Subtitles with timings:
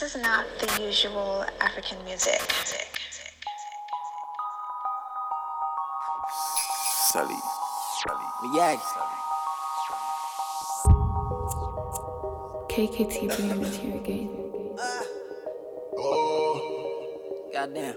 [0.00, 2.40] this is not the usual African music.
[7.12, 7.34] Sully.
[8.42, 8.80] Miyagi.
[12.68, 14.30] KKT bringing it here again.
[15.96, 17.94] Oh, goddamn.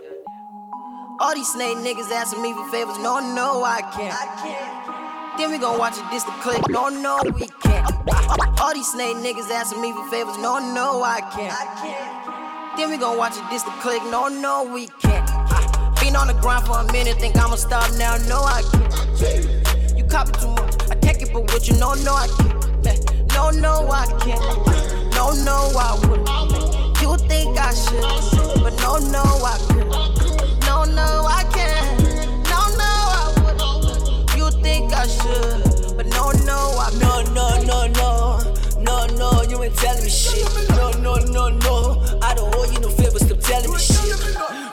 [1.20, 3.00] All these snake niggas asking me for favors.
[3.00, 4.14] No, no, I can't.
[4.14, 4.97] I can't.
[5.38, 6.68] Then we gon' watch it this the click.
[6.68, 7.92] No, no, we can't.
[8.10, 10.36] Uh, all these snake niggas asking me for favors.
[10.40, 11.54] No, no, I can't.
[11.54, 12.78] I can't.
[12.78, 14.02] Then we gon' watch it this the click.
[14.10, 15.30] No, no, we can't.
[15.30, 18.18] Uh, been on the grind for a minute, think I'ma stop now.
[18.28, 18.64] No, I
[19.20, 19.96] can't.
[19.96, 20.74] You copy too much.
[20.90, 23.34] I take it, but with you, no, no, I can't.
[23.34, 24.42] No, no, I can't.
[25.14, 27.00] No, no, I wouldn't.
[27.00, 30.66] You think I should, but no, no, I couldn't.
[30.66, 31.77] No, no, I can't.
[35.08, 38.54] Should, but no, no, I No, no, no, no.
[38.80, 40.46] No, no, you ain't telling me shit.
[40.70, 42.04] No, no, no, no.
[42.22, 44.18] I don't owe you no favors, stop telling me shit.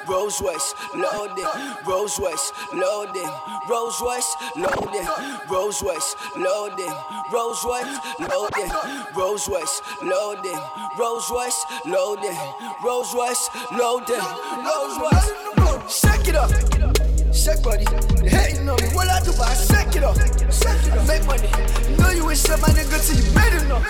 [0.09, 1.47] Rolls Royce, loaded.
[1.87, 3.31] Rolls Royce, loaded.
[3.71, 5.07] Rolls Royce, loaded.
[5.51, 6.93] Rolls Royce, loaded.
[7.33, 8.71] Rolls Royce, loaded.
[9.17, 10.59] Rolls Royce, loaded.
[10.99, 12.37] Rolls Royce, loaded.
[12.85, 14.23] Rolls Royce, loaded.
[14.67, 16.94] Rolls Royce, shake it up.
[17.35, 17.85] Shake body,
[18.23, 18.89] they hating on me.
[18.95, 20.17] What I do, but I shake it up.
[20.17, 21.07] Shake it up.
[21.07, 21.51] Make money.
[21.99, 23.85] Know you ain't shit my nigga till you made enough.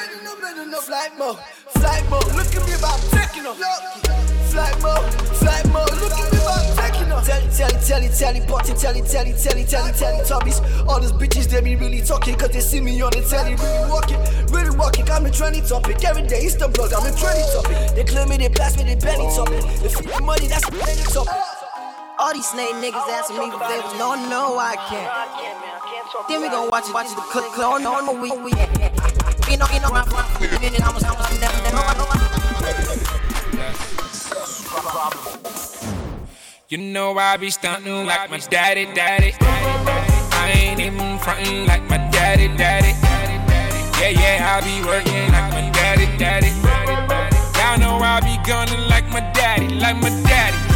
[0.84, 2.26] Flight mode, flight mode.
[2.34, 3.56] Look at me about taking off.
[4.50, 5.04] Flight mode,
[5.38, 5.92] flight mode.
[6.00, 7.26] Look at me about taking off.
[7.26, 9.68] Tell it, tell it, tell it, tell it, button, tell it, tell it, tell it,
[9.68, 10.88] tell it, tell it, tubbies.
[10.88, 13.54] All those bitches, they be really talking, cause they see me on the telly.
[13.54, 14.18] Really walking,
[14.52, 15.08] really walking.
[15.10, 16.02] I'm a trendy topic.
[16.04, 17.94] Every day, the blog, I'm a trendy topic.
[17.94, 19.62] They claim me, they blast me, they belly topic.
[19.80, 21.53] They feed me money, that's a belly topic.
[22.18, 23.98] All these snake niggas asking me for favors.
[23.98, 26.28] No, no, I can't.
[26.28, 27.58] Then we gon' watch it, watch the click, click.
[27.58, 28.50] No, no, no, we, we.
[29.50, 31.00] You know, you know, I'm from the minute, I'm a,
[36.68, 39.34] You know I be stunting like my daddy, daddy.
[39.40, 42.94] I ain't even frontin' like my daddy, daddy.
[44.00, 46.50] Yeah, yeah, I be working like my daddy, daddy.
[47.58, 50.73] Y'all know I be gunning like my daddy, like my daddy,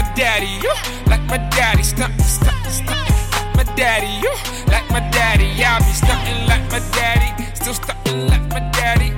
[0.00, 0.72] my daddy, yo,
[1.06, 1.82] like my daddy.
[1.82, 4.30] Stuntin', stuntin', stuntin' like my daddy, yo,
[4.72, 5.44] like my daddy.
[5.56, 9.08] Yeah, I be stuntin' like my daddy, still stuntin' like my daddy.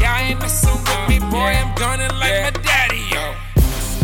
[0.00, 1.52] Y'all ain't messin' with me, boy.
[1.60, 3.34] I'm gunning like my daddy, yo.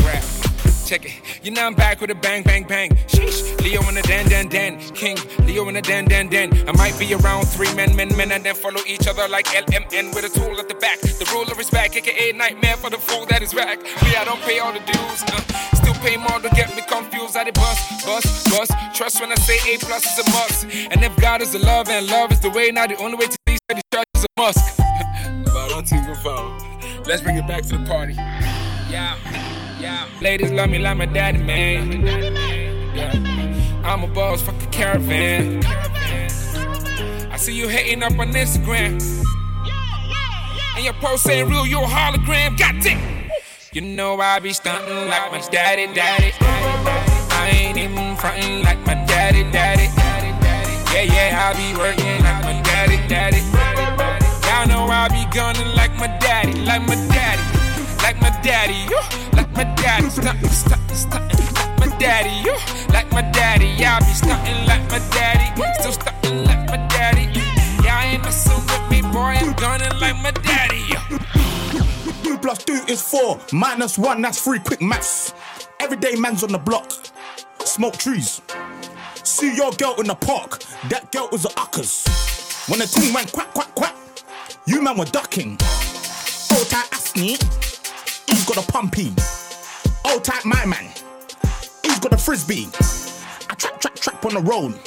[0.04, 0.47] Rap.
[0.88, 1.44] Check it.
[1.44, 2.88] You know I'm back with a bang, bang, bang.
[3.12, 3.60] Sheesh.
[3.60, 4.81] Leo in the den, den, den.
[4.94, 5.19] King.
[5.44, 6.66] Leo in the den, den, den.
[6.66, 10.15] I might be around three men, men, men, and then follow each other like LMN
[10.15, 10.99] with a tool at the back.
[11.00, 13.82] The ruler is back, aka nightmare for the fool that is back.
[13.82, 15.22] Me, I don't pay all the dues.
[15.28, 15.43] Uh,
[15.76, 17.37] still pay more to get me confused.
[17.37, 18.72] I did bust, bust, bust.
[18.94, 20.65] Trust when I say A plus is a must.
[20.91, 23.26] And if God is the love and love is the way, now the only way
[23.26, 24.81] to these the church is a must.
[27.06, 28.15] Let's bring it back to the party.
[28.88, 29.67] Yeah.
[29.80, 30.08] Yeah.
[30.20, 32.04] Ladies love me like my daddy, man.
[32.96, 33.82] Yeah.
[33.84, 35.64] I'm a boss, fuck a caravan.
[35.64, 39.00] I see you hating up on Instagram.
[40.74, 42.58] And your post saying real, you a hologram.
[42.58, 42.98] Got it.
[43.72, 46.32] You know I be stunting like my daddy, daddy.
[46.40, 49.84] I ain't even frontin' like my daddy, daddy.
[50.92, 53.42] Yeah, yeah, I be working like my daddy, daddy.
[54.48, 58.88] Y'all know I be gunning like my daddy, like my daddy, like my daddy,
[59.58, 62.48] my daddy, stuntin', stuntin', stuntin', like my daddy,
[62.92, 63.66] like my daddy.
[63.76, 67.24] Yeah, I be stuntin' like my daddy, still stuntin' like my daddy.
[67.82, 69.34] Y'all ain't messin' with me, boy.
[69.34, 70.84] I'm gunning like my daddy.
[72.22, 74.60] Two plus two is four, minus one, that's three.
[74.60, 75.34] Quick maths.
[75.80, 76.92] Everyday man's on the block.
[77.64, 78.40] Smoke trees.
[79.25, 80.60] See your girl in the park.
[80.88, 82.06] That girl was a uckers.
[82.69, 83.96] When the ting went quack, quack, quack,
[84.66, 85.58] you man were ducking.
[86.52, 87.42] Old tight Asney,
[88.30, 89.38] he's got a pumpy.
[90.10, 90.91] Old type my man,
[91.82, 92.69] he's got a frisbee.
[93.50, 94.78] I trap, trap, trap on the road.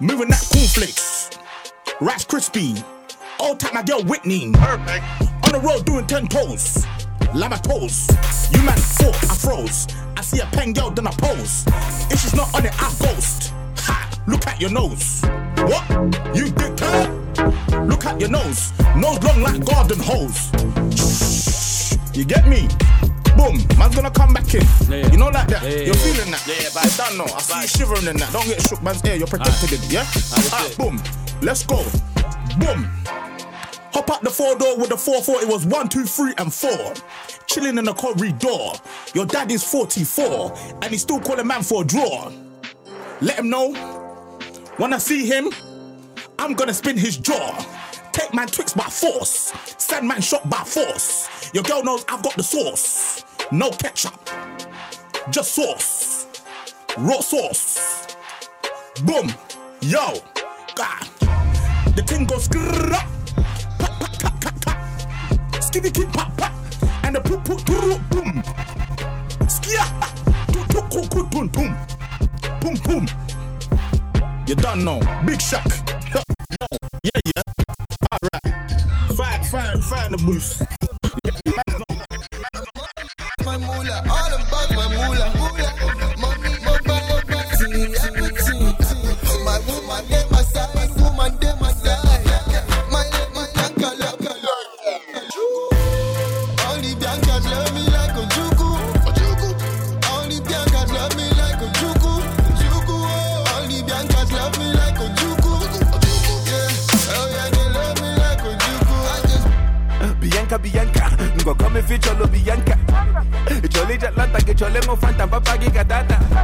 [0.00, 1.30] Moving that cornflakes.
[2.00, 2.74] Rice crispy.
[3.40, 4.52] Old type my girl Whitney.
[4.52, 5.04] Perfect.
[5.44, 6.86] On the road doing ten toes.
[7.34, 8.08] Lama toes.
[8.52, 9.86] You man four, I froze.
[10.16, 11.64] I see a pen girl, then I pose.
[12.10, 13.54] If she's not on it, I ghost.
[13.78, 14.10] Ha!
[14.26, 15.22] Look at your nose.
[15.56, 15.88] What?
[16.36, 17.84] You dick her?
[17.86, 18.72] Look at your nose.
[18.94, 20.52] Nose long like garden hose.
[22.14, 22.68] You get me?
[23.36, 24.62] Boom, man's gonna come back in.
[25.12, 25.62] You know like that.
[25.62, 26.44] You're feeling that.
[26.46, 27.24] Yeah, yeah, I don't know.
[27.24, 28.32] I see you shivering in that.
[28.32, 29.16] Don't get shook, man's ear.
[29.16, 30.06] You're protected in it, yeah?
[30.52, 31.00] Ah, boom.
[31.42, 31.84] Let's go.
[32.58, 32.88] Boom.
[33.92, 35.40] Hop out the four door with the four four.
[35.42, 36.94] It was one, two, three, and four.
[37.46, 38.78] Chilling in the corridor.
[39.14, 40.52] Your dad is 44,
[40.82, 42.30] and he's still calling man for a draw.
[43.20, 43.72] Let him know.
[44.76, 45.50] When I see him,
[46.38, 47.56] I'm gonna spin his jaw.
[48.12, 49.52] Take man Twix by force.
[49.78, 51.50] Send man shot by force.
[51.54, 53.24] Your girl knows I've got the sauce.
[53.52, 54.12] No ketchup.
[55.30, 56.26] Just sauce.
[56.98, 58.16] Raw sauce.
[59.04, 59.32] Boom.
[59.80, 60.14] Yo.
[60.74, 61.06] God.
[61.94, 62.90] The thing goes grrrr.
[63.78, 64.12] Pop, pop,
[65.80, 66.52] keep pop, pop.
[67.04, 68.42] And the poop, poop, poop, boom.
[69.46, 69.86] Skia.
[70.52, 71.76] Toot, toot, cool, cool, boom, boom.
[72.60, 73.06] Boom, boom.
[74.48, 74.98] You done know.
[75.24, 75.64] Big Shaq.
[77.04, 77.42] Yeah, yeah.
[78.12, 79.16] Alright.
[79.16, 81.85] Fine, fine, fine the booth.
[83.58, 85.30] My moolah, all about my moolah.
[86.20, 87.20] Money, mobile,
[87.56, 88.76] see everything.
[89.44, 92.04] My woman, they my side, woman, they my side.
[92.90, 93.04] My,
[93.34, 94.20] my Bianca, love,
[96.66, 98.68] All the Biancas love me like a juku.
[100.10, 102.12] All the Biancas love me like a juku.
[103.68, 105.52] The Biancas love me like a juku.
[106.46, 108.96] Yeah, oh yeah, they love me like a juku.
[110.20, 110.95] Bianca, Bianca,
[111.46, 112.76] ngo come feature Bianca.
[113.70, 116.35] Chole Atlanta, que chole mo fanta, papa giga data.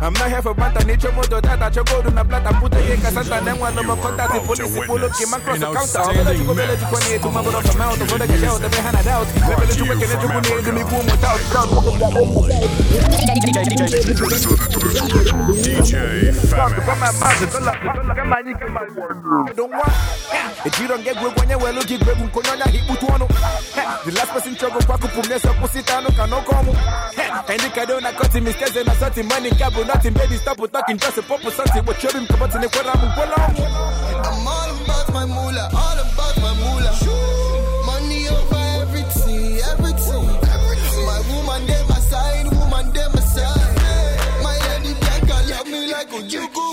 [0.00, 2.96] I'm not here for banta, ni chomo do data, choco do na plata, puta ye
[2.96, 6.44] casanta, then one of my contact, police, polo, que man cross the counter.
[6.44, 8.96] Go bele to 28 to my brother from out, to the get out, the behind
[8.98, 9.26] it out.
[9.48, 11.40] Level to make it to me, to me boom without.
[15.64, 16.32] DJ
[19.54, 19.92] Don't want.
[20.64, 23.02] If you don't get good when you well, look, you get good, konya hit with
[23.02, 23.20] one.
[24.04, 26.68] The last person up, pumes up, pussy, tano, cano, come.
[26.68, 29.28] And the cado, na cut him, mistakes, and a certain
[29.64, 32.90] money, nothing, baby, stop talking, just a pop, something, what you're in, come the quarter,
[32.90, 36.92] I'm all about my moolah, all about my moolah.
[37.86, 40.26] Money over everything, everything.
[41.08, 43.76] My woman, they my side, woman, they my side.
[44.42, 46.63] My lady Bianca love me like a juku.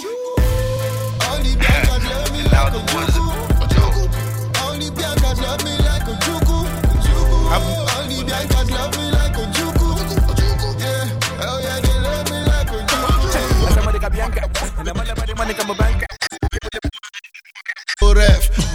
[15.41, 16.10] Money, come a bank.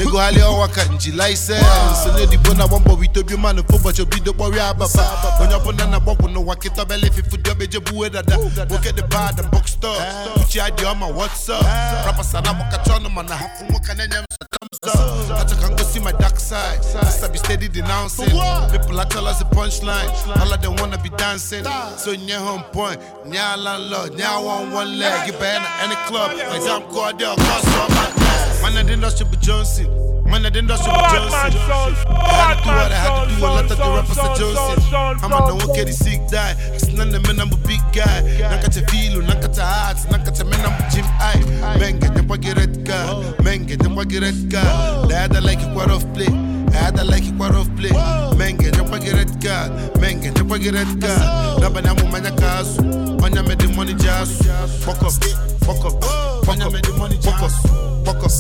[0.06, 4.03] Nego hali ọnwa ka nji laisens onye odibo na gbọ mbọ witobi mmanụ fụ ụbọchị
[4.03, 5.05] obido kpọrọ ababa
[5.41, 8.37] onye ọbụla na-agbọgwụ n'ụwa kịta bele fifu dị obeje buwe dada.
[8.37, 9.99] Nwoke dị bad and box store.
[10.37, 11.62] Uche adị ọma what's up?
[12.06, 13.37] Rapasa na agbakacha ọnụ mana.
[13.37, 14.25] Hapụ nwoke na-enye m
[15.37, 16.81] achọ ka m gosi my dark side.
[16.85, 18.31] Sister be steady denouncing.
[18.70, 20.09] People are tell us the punchline.
[20.41, 21.64] All of them wanna be dancing.
[21.99, 23.00] So nye home point.
[23.26, 25.29] Nye landlord nye one one leg.
[25.29, 26.31] Ibe na any club.
[26.55, 28.25] Exam call there cost for my
[28.62, 29.87] Man of the industry be Johnson.
[30.25, 31.35] Man of the industry be Johnson.
[31.35, 33.41] I had to do what I had to do.
[33.41, 34.94] A lot of the rappers are Johnson.
[35.23, 36.55] I'm on the one get sick die.
[36.75, 38.23] It's none of men, I'm a big guy.
[38.41, 41.79] Nakata filo, nakata heart, nakata men, I'm a gym eye.
[41.79, 43.23] Men get them get red car.
[43.43, 45.06] Men get them get red car.
[45.06, 46.26] They had like it quite off play.
[46.26, 46.56] I like it quite off play.
[48.37, 49.69] Men get them get red car.
[50.00, 51.58] Men get them get red car.
[51.58, 52.82] Nabana mu manya kasu.
[53.20, 54.43] Manya me the money jazz.
[54.84, 55.12] Fuck up,
[55.64, 56.46] fuck up.
[56.46, 57.56] Manya me the money jazz.
[58.05, 58.31] Fuck up,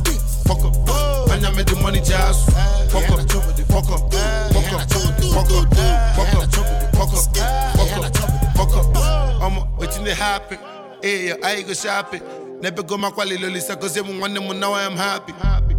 [0.46, 1.28] fuck up.
[1.28, 2.44] Manya me the money jazz.
[2.92, 4.12] Fuck up, fuck up, fuck up,
[4.52, 4.90] fuck up,
[5.32, 6.52] fuck up,
[6.94, 9.42] fuck up, fuck up, fuck up.
[9.42, 10.58] I'm waiting to happen.
[11.02, 12.22] Hey, I go shopping.
[12.60, 15.32] Never go my quality lolisa cause everyone want them now I am happy.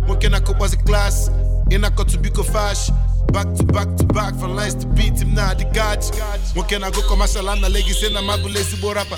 [0.07, 1.29] Working a couple of class.
[1.69, 2.89] In a cut to be fash.
[3.33, 6.15] Back to back to back from lines to beat him now the gotch.
[6.55, 9.17] Working a go commercial and na mabulezi borapa.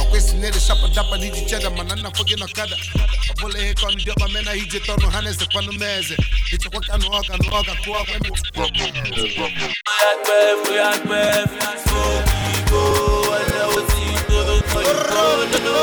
[0.00, 2.74] A question near the shop and dapper need each other man and forget no kada.
[2.74, 5.44] A pull a heck on the double man I hit it on no hands the
[5.46, 6.16] pano meze.
[6.52, 8.70] It's a work and work and work and work and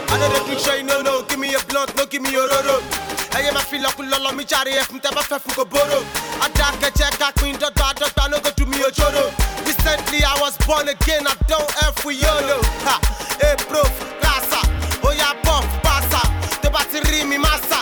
[0.09, 2.39] I know the picture, you know, no, give me a blunt, no, give me a
[2.39, 3.16] roro.
[3.35, 5.99] Ẹyẹ máa fi lọ́kùn lọ́lọ́ mi jáde ẹ̀fún tẹ́ bá fẹ́ fún kòbóró.
[6.45, 9.25] Adákẹ́jẹ́ ká pin dọ́dọ̀ àdọ́ta no go do me ojoro.
[9.67, 12.57] Recently I was born again, I don't F with YOLO.
[12.87, 12.95] Ha,
[13.41, 13.83] hey bro,
[14.23, 14.59] kasa,
[15.03, 16.21] oya puff, pasa.
[16.61, 17.79] Tó bá ti rí mi máa sà,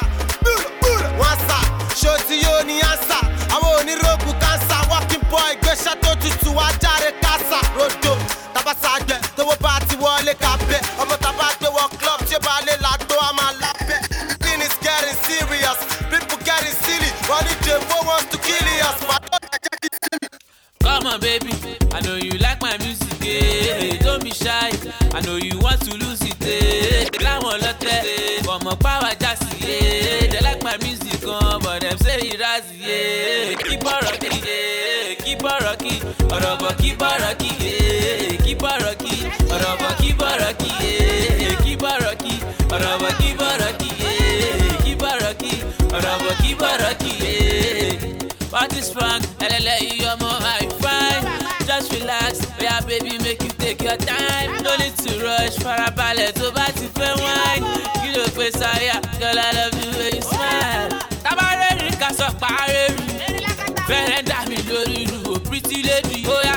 [1.19, 1.57] wọ́n sà.
[2.01, 3.17] Ṣó ti yóò ní ànsà,
[3.55, 4.77] àwọn onírògùn kánsà.
[4.91, 7.59] Walking boy gbéṣẹ́ tó tutù wá jáde kásà.
[7.77, 8.17] Rodo,
[8.53, 10.79] tabasa gbẹ, tówó bá ti wọlé kábẹ́.
[11.01, 11.47] Ọmọ tàbá
[17.79, 19.21] Ní wants to kill us, but.
[20.81, 21.51] Come on, baby.
[21.93, 23.09] I know you like my music.
[23.25, 23.97] Eh.
[24.03, 24.71] Don't be shy.
[25.13, 26.37] I know you want to lose it.
[26.41, 27.09] Eh.
[27.25, 29.49] Láwọn lọ́tẹ̀, ọmọ power jásí.
[29.67, 30.27] Eh.
[30.31, 32.77] They like my music gan, but them say it razzy.
[32.83, 33.55] Eh.
[33.63, 35.15] Keep on rocking, eh.
[35.23, 36.01] keep on rocking.
[36.29, 37.64] Bọ̀ keep on rocking.
[48.85, 49.21] six pack
[50.11, 51.23] ọmọ high five.
[51.67, 54.49] Just relax yeah, baby make you take your time.
[54.63, 57.65] No need to rush farabalẹ̀ tó bá ti fẹ́ wine.
[58.01, 60.89] Kí ló pe sáyà girl I love you when you smile.
[61.23, 63.05] Tábàárẹ̀ rí ká sọ pàárẹ̀ rí
[63.87, 66.55] fẹ́rẹ̀ dà mí lórí ìlú o pretty lady oya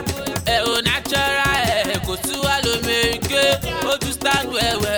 [0.55, 3.45] ẹ̀ ò natural ẹ̀ kò tún wà lómi ike.
[3.91, 4.98] Ó tún stand well well.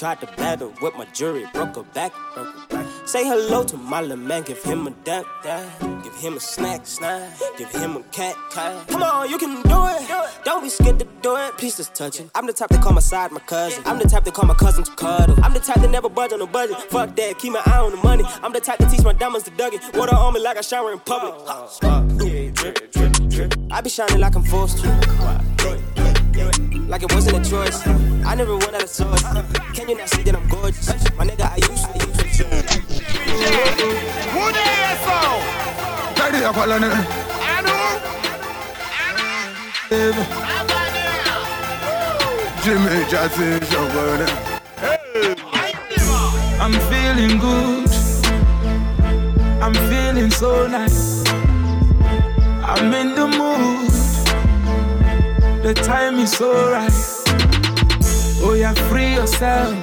[0.00, 2.86] Tried to battle with my jury, broke her back, broke her back.
[3.06, 5.78] Say hello to my little man, give him a dap, dap.
[6.02, 7.38] Give him a snack, snack.
[7.58, 8.88] Give him a cat, cat.
[8.88, 10.34] Come on, you can do it.
[10.42, 11.52] Don't be scared to do it.
[11.58, 12.30] Please just touching.
[12.34, 13.82] I'm the type that call my side my cousin.
[13.84, 15.36] I'm the type that call my cousin to cuddle.
[15.44, 16.78] I'm the type that never budge on a budget.
[16.84, 18.24] Fuck that, keep my eye on the money.
[18.42, 19.80] I'm the type that teach my diamonds to Dougie.
[19.94, 21.34] Water on me like I shower in public.
[23.70, 25.89] I be shining like I'm forced to.
[26.88, 27.86] Like it wasn't a choice.
[28.26, 29.22] I never went out of choice.
[29.74, 30.88] Can you not see that I'm gorgeous?
[31.16, 31.90] My nigga, I used to.
[34.34, 34.64] Who the
[35.04, 35.42] sound?
[36.16, 37.20] Daddy, I call on it.
[42.62, 43.86] Jimmy Jackson, show
[46.60, 47.90] I'm feeling good.
[49.62, 51.24] I'm feeling so nice.
[52.62, 53.99] I'm in the mood.
[55.62, 56.90] The time is so right.
[58.42, 59.76] Oh, yeah, free yourself.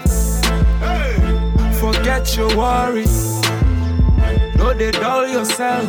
[1.80, 3.40] Forget your worries.
[4.58, 5.86] No, they dull yourself.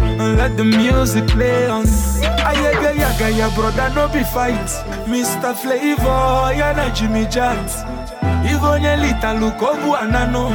[0.00, 1.84] And let the music play on.
[2.48, 4.68] Ayaga yaga ya brother, no be fight.
[5.06, 5.54] Mr.
[5.54, 7.68] Flavor, ya na Jimmy Jatt.
[8.50, 10.48] Igo nye lita lukobu oh, anano.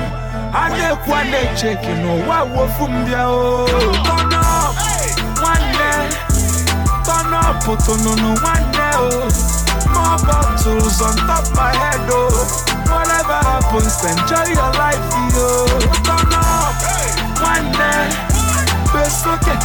[0.53, 3.63] Ane kwa ne cheki no wa wofu mbia o.
[3.63, 3.67] Oh.
[3.67, 4.20] Turn
[7.31, 9.29] Up, utonono one day o.
[9.93, 12.27] More bottles on top my head oh.
[12.91, 14.99] Whatever happens, enjoy your life
[15.31, 15.65] yo.
[16.03, 16.75] Turn up,
[17.39, 18.11] one day.
[18.91, 19.57] Best okay,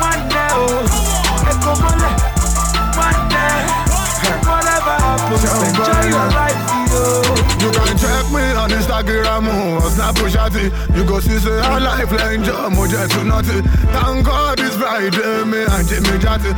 [0.00, 0.88] one day oh.
[1.52, 2.10] Eko mole,
[2.96, 3.68] one day.
[4.48, 7.20] Whatever happens, enjoy your life yo.
[7.60, 10.96] You can check me on Instagram or Snapchat.
[10.96, 13.62] You go see say our life like jam or oh, just to nothing.
[13.92, 16.52] Thank God it's Friday, me and Jimmy Jatty.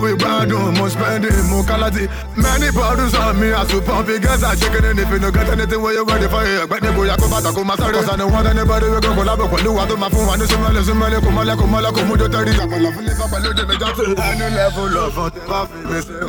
[0.00, 2.08] With bad oh, more spending more quality.
[2.36, 5.80] Many bottles on me, I it, guess I chicken and if you don't get anything
[5.80, 6.68] where you're ready for it.
[6.68, 9.00] But the boy, I come back, I come back, Cause I don't want anybody to
[9.00, 9.76] go collab with you.
[9.76, 12.10] I do my phone, I do some money, some money, come on, come on, come
[12.10, 14.04] on, come on, come on, live up, I live Jimmy Jatty.
[14.16, 15.16] And you level of
[15.46, 16.20] coffee, me say,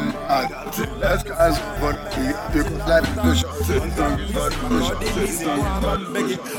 [0.99, 2.07] let's cast for the
[2.53, 4.96] because life is too short.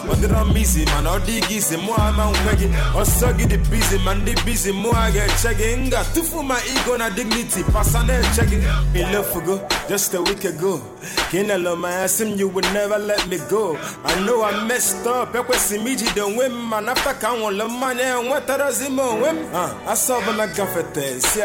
[0.08, 1.06] Wonder I'm busy, man.
[1.06, 2.68] All the easy, more man weggy.
[2.94, 4.24] Or soggy the busy, man.
[4.24, 5.90] The busy, more I get checking.
[5.90, 7.62] Got two for my ego and dignity.
[7.64, 8.60] Pass on there, checking.
[8.92, 10.80] Me love for go, just a week ago.
[11.30, 13.76] Can't allow my ass him, you would never let me go.
[14.04, 15.34] I know I messed up.
[15.34, 16.88] I was Miji, the women.
[16.88, 18.98] After count on the money, and what does it mean?
[19.52, 21.42] I saw when I got for ten, see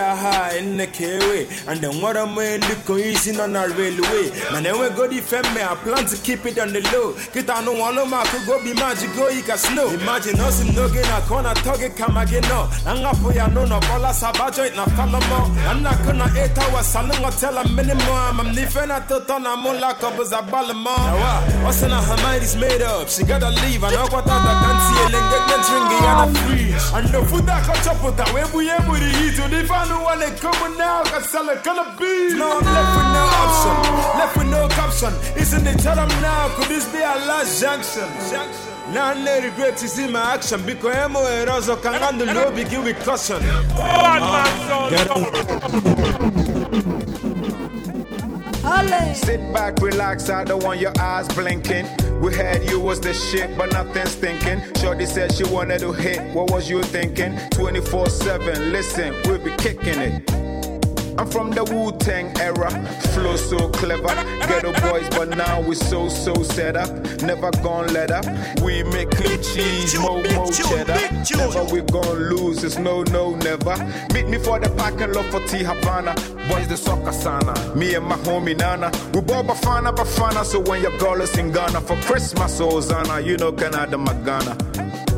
[0.58, 0.86] in the
[1.30, 1.48] way.
[1.68, 4.32] And then what I'm in the cohesion on our railway.
[4.52, 5.62] Man, then we go defend me.
[5.62, 7.16] I plan to keep it on the low.
[7.34, 9.90] Get on no one, no man could go be magic, go, you can snow.
[9.90, 12.70] Imagine us in no gain, I corner target, come again, no.
[12.86, 15.48] And I put ya no, no, call us a budget, na follow more.
[15.68, 18.40] I'm not gonna eight hours, salon, or tell a minimum.
[18.40, 21.64] I'm different at the ton, I'm on lock up as a ballamon.
[21.64, 23.84] What's in her mind is made up, she gotta leave.
[23.84, 26.86] I know what I can't see, and engagement ringing on a fridge.
[26.94, 29.36] And the food that got up with that, where we able to eat.
[29.38, 32.34] So if I know what they coming now, cause sell it, gonna be.
[32.36, 33.76] No, I'm left with no option,
[34.20, 35.14] left with no caption.
[35.38, 36.50] Isn't it tell them now?
[36.56, 38.10] Could this be our last junction?
[38.94, 42.52] Now I no regret to see my action because I'm a Rosa can handle low
[42.52, 43.42] begin with caution.
[44.90, 45.08] Get
[49.14, 51.86] Sit back, relax, I don't want your eyes blinking.
[52.20, 54.60] We had you was the shit, but nothing's thinking.
[54.76, 57.38] Shorty said she wanted to hit, what was you thinking?
[57.52, 60.43] 24 7, listen, we'll be kicking it.
[61.18, 62.70] I'm from the Wu Tang era,
[63.14, 64.16] flow so clever.
[64.48, 66.90] Ghetto boys, but now we so so set up.
[67.22, 68.26] Never gonna let up.
[68.62, 70.98] We make clean cheese, mo mo cheddar.
[71.38, 73.76] Never we gonna lose, it's no no never.
[74.14, 76.16] Meet me for the parking lot for T Havana.
[76.50, 77.54] Boys the soccer sana.
[77.76, 78.92] Me and my homie Nana.
[79.14, 83.38] We bought Bafana Bafana, so when your girl is in Ghana for Christmas, Ozana, you
[83.38, 84.58] know Canada Magana.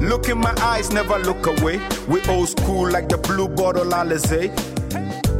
[0.01, 1.79] Look in my eyes, never look away.
[2.07, 4.51] We old school like the blue bottle Alizé.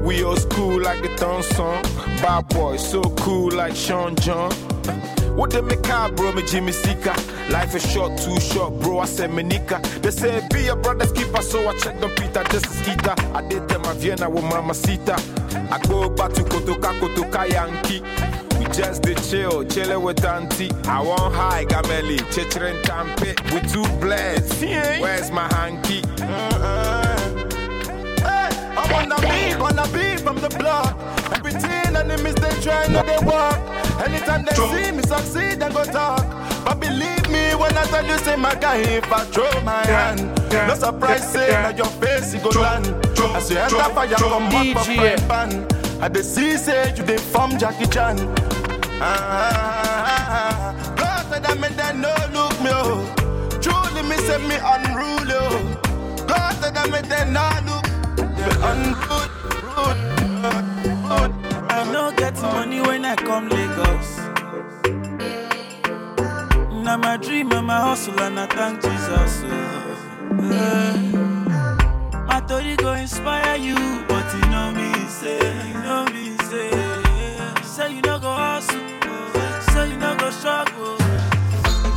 [0.05, 1.81] We old school like the thong song.
[2.21, 4.51] Bad boy, so cool like Sean John.
[5.35, 7.15] What the make car, bro, me Jimmy Sika.
[7.49, 8.99] Life is short, too short, bro.
[8.99, 9.81] I said Menika.
[10.01, 12.43] They say be a brother's keeper, so I check them Peter.
[12.51, 13.15] This is Ita.
[13.33, 15.15] I did them a Vienna with Mama Sita.
[15.71, 18.01] I go back to Kotoka, Kotoka Yankee.
[18.59, 20.71] We just did chill, chillin' with auntie.
[20.85, 23.33] I want high, Gameli, Chichirin Tampe.
[23.53, 24.61] We two blends.
[24.61, 25.01] Eh?
[25.01, 26.03] Where's my hanky?
[26.21, 27.04] I'm
[28.93, 30.97] on the beat, on the beat from the block.
[31.33, 33.57] Everything enemies they try, no they walk.
[34.05, 36.25] Anytime they see me succeed, they go talk.
[36.65, 40.21] But believe me when I tell you, say my guy, if I throw my hand,
[40.51, 42.85] no surprise, say that your face it go land.
[43.35, 45.67] As you enter fire, come up for friend ban.
[46.01, 48.17] I the see say you dey form Jackie Chan.
[49.01, 53.03] Ah, God said that me they no look me oh.
[53.61, 56.25] Truly me say me unruly oh.
[56.27, 57.74] God said that me they no look
[61.67, 64.17] I no get money when I come Lagos.
[66.83, 69.41] Now my dream and my hustle and I thank Jesus.
[69.45, 69.51] oh.
[70.53, 70.93] Eh.
[72.27, 73.75] My story go inspire you,
[74.07, 76.69] but you know me say, you know me say,
[77.63, 78.79] say you no go hustle,
[79.73, 80.95] say you no go struggle.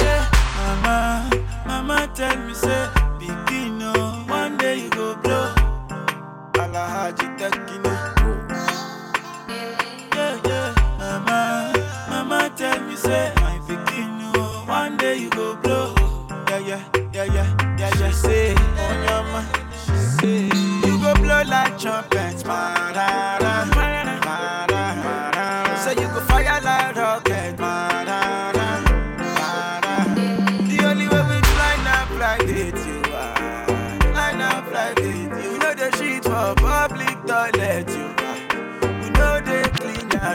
[0.01, 0.25] Yeah,
[0.57, 1.31] mama,
[1.67, 2.89] mama tell me say,
[3.19, 5.55] begin oh, one day you go blow.
[7.09, 7.93] Alahaji Tekino.
[10.15, 10.75] Yeah, yeah.
[10.99, 11.73] Mama,
[12.11, 15.95] mama tell me say my pikin oh, one day you go blow.
[16.49, 16.83] Yeah, yeah,
[17.15, 18.11] yeah, yeah, yeah, yeah.
[18.11, 19.49] Say on your mind,
[19.85, 20.43] she say
[20.87, 23.48] you go blow like trumpets, marara, marara,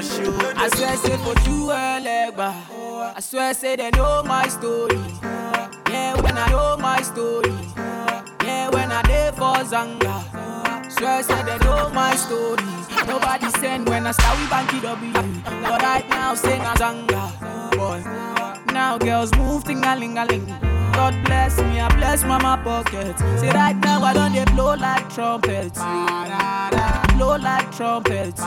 [0.04, 0.34] shoe.
[0.56, 2.54] I swear, say for you, Elegba.
[3.16, 4.98] I swear, say they know my story.
[5.90, 7.54] Yeah, when I know my story.
[8.44, 10.24] Yeah, when I dey for Zanga.
[10.90, 12.64] Swear, say they know my story.
[13.08, 15.14] Nobody send when I start with Banky W.
[15.62, 17.32] But right now, sing a Zanga.
[17.76, 18.04] Boy,
[18.74, 20.46] now girls move ting a ling a ling.
[20.94, 23.18] God bless me, I bless mama pocket.
[23.40, 25.80] Say right now I don't they blow like trumpets.
[27.18, 28.42] Blow like trumpets.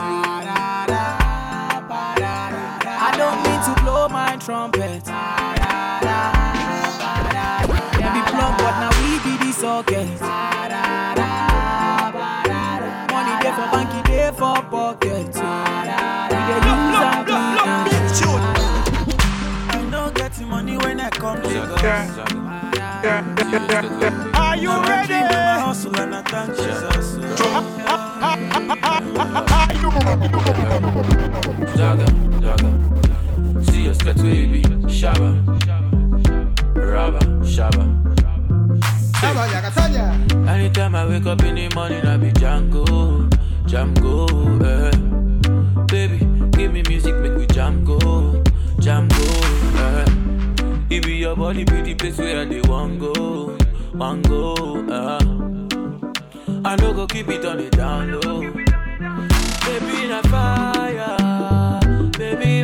[1.99, 5.03] I don't mean to blow my trumpet.
[7.97, 10.07] Them be plumb, but now we be the socket.
[13.11, 15.27] Money there for banky, there for pocket.
[15.27, 18.57] We dey use and clean and
[19.69, 21.83] I no get money when I come Lagos.
[24.35, 25.07] Are you ready?
[25.07, 27.17] dream and my hustle and I thank Jesus.
[31.77, 32.05] Jaga,
[32.45, 32.69] jaga.
[33.65, 34.61] See us get baby.
[34.85, 35.29] Shabba.
[36.75, 37.83] Rabba, shabba.
[40.47, 43.27] Anytime I wake up in the morning, I be Django,
[43.65, 44.27] Django,
[44.63, 45.85] eh.
[45.87, 46.19] Baby,
[46.51, 48.43] give me music, make we jam go,
[48.79, 49.25] jam go,
[49.81, 50.05] eh.
[50.89, 53.57] It be your body, be the place where they want go,
[53.93, 54.53] want go,
[54.89, 55.19] eh.
[56.65, 58.66] I no go keep it on the down low.
[59.67, 61.17] Baby, na fire,
[62.17, 62.63] baby,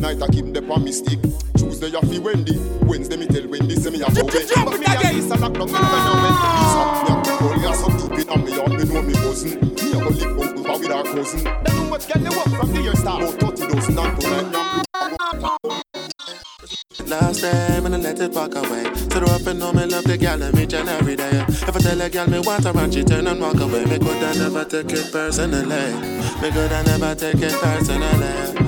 [0.00, 1.22] Monday night I keep the on mistake.
[1.56, 4.46] Tuesday you fi Wendy, Wednesday me tell Wendy say me a go away.
[4.54, 7.74] But me a Lisa lock down me now when Lisa me a go only a
[7.74, 9.58] some deep in me yard me know me cousin.
[9.58, 11.42] Me a go live out over with her cousin.
[11.42, 13.22] Then how much get the work from the year start?
[13.22, 14.82] About thirty thousand and tonight now.
[17.06, 18.84] Last time and I let it walk away.
[18.94, 21.44] So the up and know me love the girl and each and every day.
[21.48, 23.98] If I tell a girl me want her and she turn and walk away, me
[23.98, 25.66] could I never take it personally.
[26.40, 28.67] Me could I never take it personally.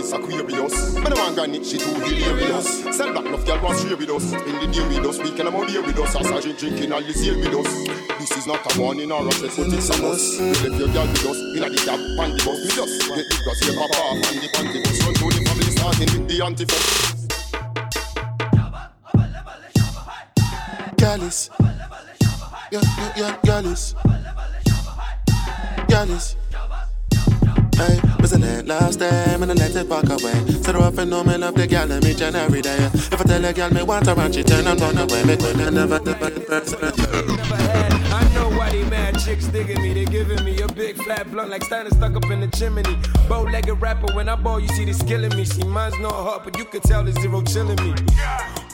[0.00, 0.94] is Aquarius.
[0.94, 2.82] But the one granny, she too hilarious.
[2.96, 4.24] Sell back enough girl wants share with us.
[4.30, 6.16] Spend the day with us, weekend I'm out here with us.
[6.16, 7.70] As I drink drinking all this year with us.
[8.18, 10.40] This is not a warning or a test, but it's a must.
[10.40, 11.38] You left your girl with us.
[11.56, 12.58] In a the cab, and the bus.
[12.64, 14.96] We just get the grass, here, papa, and the panty bus.
[15.04, 16.84] Run to the family, starting with the antifuck.
[20.96, 21.50] Gallus.
[22.72, 23.94] Yeah, yeah, yeah, Gallus.
[25.88, 26.39] Gallus.
[27.80, 30.36] Hey, wasn't it last time and I let it walk away?
[30.60, 32.76] Said off and know me love the gal and me and every day.
[32.76, 35.40] If I tell a gal me want her and she turn and run away, make
[35.40, 36.14] me never the
[36.46, 36.78] person.
[36.82, 37.89] I know why they mad
[39.24, 39.92] chicks digging me.
[39.92, 42.82] They giving me a big flat blunt like standing stuck up in the chimney.
[43.28, 45.44] Bow-legged rapper, when I ball, you see this killing me.
[45.44, 47.94] See, mine's not hot, but you can tell there's zero chilling me.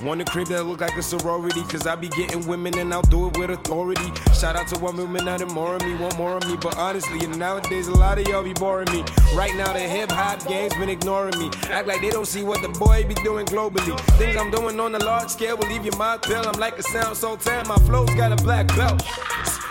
[0.03, 3.03] Want a crib that look like a sorority, cause I be getting women and I'll
[3.03, 4.13] do it with authority.
[4.39, 6.57] Shout out to one woman that more of me, want more of me.
[6.57, 9.05] But honestly, and nowadays a lot of y'all be boring me.
[9.35, 11.51] Right now the hip hop game's been ignoring me.
[11.71, 13.99] Act like they don't see what the boy be doing globally.
[14.19, 16.47] Things I'm doing on a large scale will leave your mouth pill.
[16.47, 19.03] I'm like a sound so tan, my flow's got a black belt.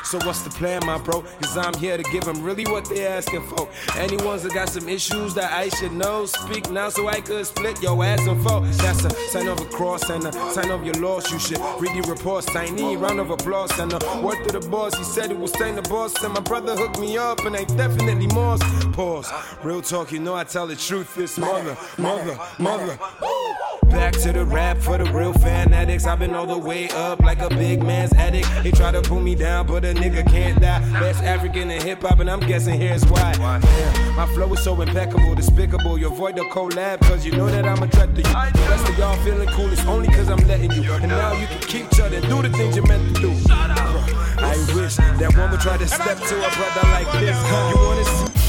[0.05, 1.21] So what's the plan, my bro?
[1.41, 3.67] Cause I'm here to give them really what they're asking for.
[3.97, 7.81] Anyone's that got some issues that I should know, speak now so I could split
[7.81, 8.61] your ass and four.
[8.61, 11.31] That's a sign of a cross and a sign of your loss.
[11.31, 12.45] You should read the reports.
[12.45, 14.95] Tiny round of applause and a word to the boss.
[14.95, 17.63] He said it was staying the boss, and my brother hooked me up, and I
[17.63, 18.57] definitely more.
[18.93, 19.31] Pause.
[19.63, 21.15] Real talk, you know I tell the truth.
[21.15, 22.99] This mother, mother, mother.
[23.89, 26.05] Back to the rap for the real fanatics.
[26.05, 28.47] I've been all the way up like a big man's addict.
[28.61, 30.79] They try to pull me down, but a nigga can't die.
[30.99, 33.33] Best African in hip hop, and I'm guessing here's why.
[33.39, 35.97] Yeah, my flow is so impeccable, despicable.
[35.97, 38.23] You avoid the collab, cause you know that I'm a threat to you.
[38.23, 40.91] The rest of y'all feeling cool, it's only cause I'm letting you.
[40.93, 43.31] And now you can keep shutting, do the things you're meant to do.
[44.37, 47.37] I wish that one would try to step to a brother like this.
[47.71, 48.45] You wanna see?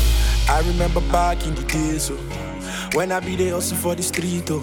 [0.48, 2.16] I remember back in the days, oh,
[2.94, 4.62] when I be there hustle for the street, oh.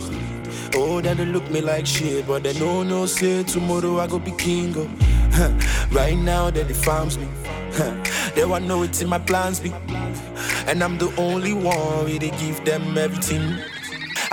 [0.76, 4.08] Oh, then they look me like shit, but they know oh, no say tomorrow I
[4.08, 4.90] go be king, oh.
[5.92, 7.28] right now they farms me,
[8.36, 9.72] they want know it's in my plans be,
[10.68, 13.58] and I'm the only one where they give them everything.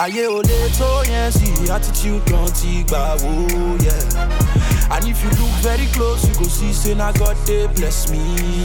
[0.01, 2.25] Ayé ò lè tó yẹn sí attitude
[2.57, 3.33] ti gbà wó,
[3.85, 4.93] yeah.
[4.93, 8.19] And if you look very close, you go see say na God dey bless me,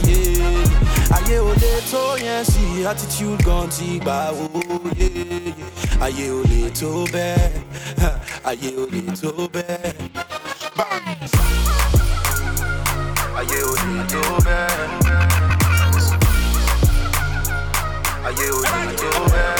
[0.08, 1.16] yeah.
[1.16, 3.44] Ayé ò lè tó yẹn sí attitude
[3.76, 4.48] ti gbà wó,
[4.96, 6.00] yeah.
[6.00, 7.52] Ayé ò lè tó bẹ́ẹ̀,
[8.44, 8.86] ayé ò
[13.50, 14.68] tó bẹ́ẹ̀.
[18.26, 19.56] Ayé ò lè tó bẹ́ẹ̀.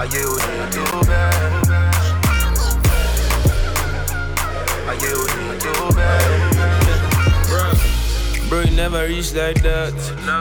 [0.00, 1.32] Ayé ò lè tó bẹ́ẹ̀.
[4.90, 5.20] Ayé ò lè tó bẹ́ẹ̀.
[5.20, 6.22] Ayé ò lè tó bẹ́ẹ̀.
[8.48, 9.94] Bro, you never reach like that.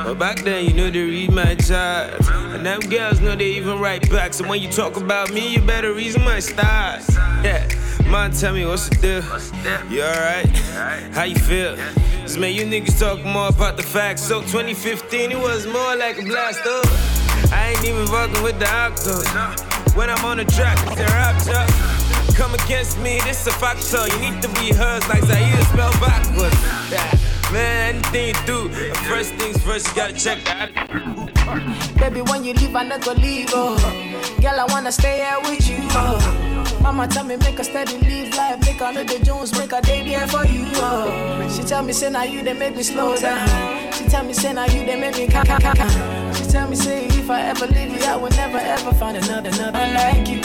[0.06, 2.13] But back then, you know they read my chat.
[2.54, 4.34] And them girls know they even write back.
[4.34, 6.99] So when you talk about me, you better reason my style.
[7.43, 7.63] Yeah,
[8.12, 9.91] man, tell me what's the deal?
[9.91, 10.45] You alright?
[11.15, 11.78] How you feel?
[12.21, 14.21] Cause man, you niggas talk more about the facts.
[14.21, 16.86] So 2015, it was more like a blast up.
[17.54, 19.15] I ain't even fucking with the octo.
[19.97, 22.36] When I'm on the track, it's a rapture.
[22.36, 24.06] Come against me, this a factor.
[24.08, 26.56] You need to be rehearse like Zaire spell backwards.
[26.91, 27.17] Yeah.
[27.52, 28.69] Man, anything you do,
[29.10, 30.71] first things first, you gotta check that.
[31.97, 33.50] Baby, when you leave, I not gonna leave.
[33.54, 33.76] Oh.
[34.41, 35.80] Girl, I wanna stay here with you.
[35.91, 36.51] Oh.
[36.82, 39.82] Mama tell me make a steady live life, make her know the Jones, make a
[39.82, 40.65] day there for you.
[40.76, 41.48] Oh.
[41.56, 43.48] She tell me say now you they make me slow down.
[43.94, 46.34] She tell me say now you they make me ca ca ca ca.
[46.36, 49.50] She tell me say if I ever leave you, I will never ever find another
[49.50, 50.41] another like you.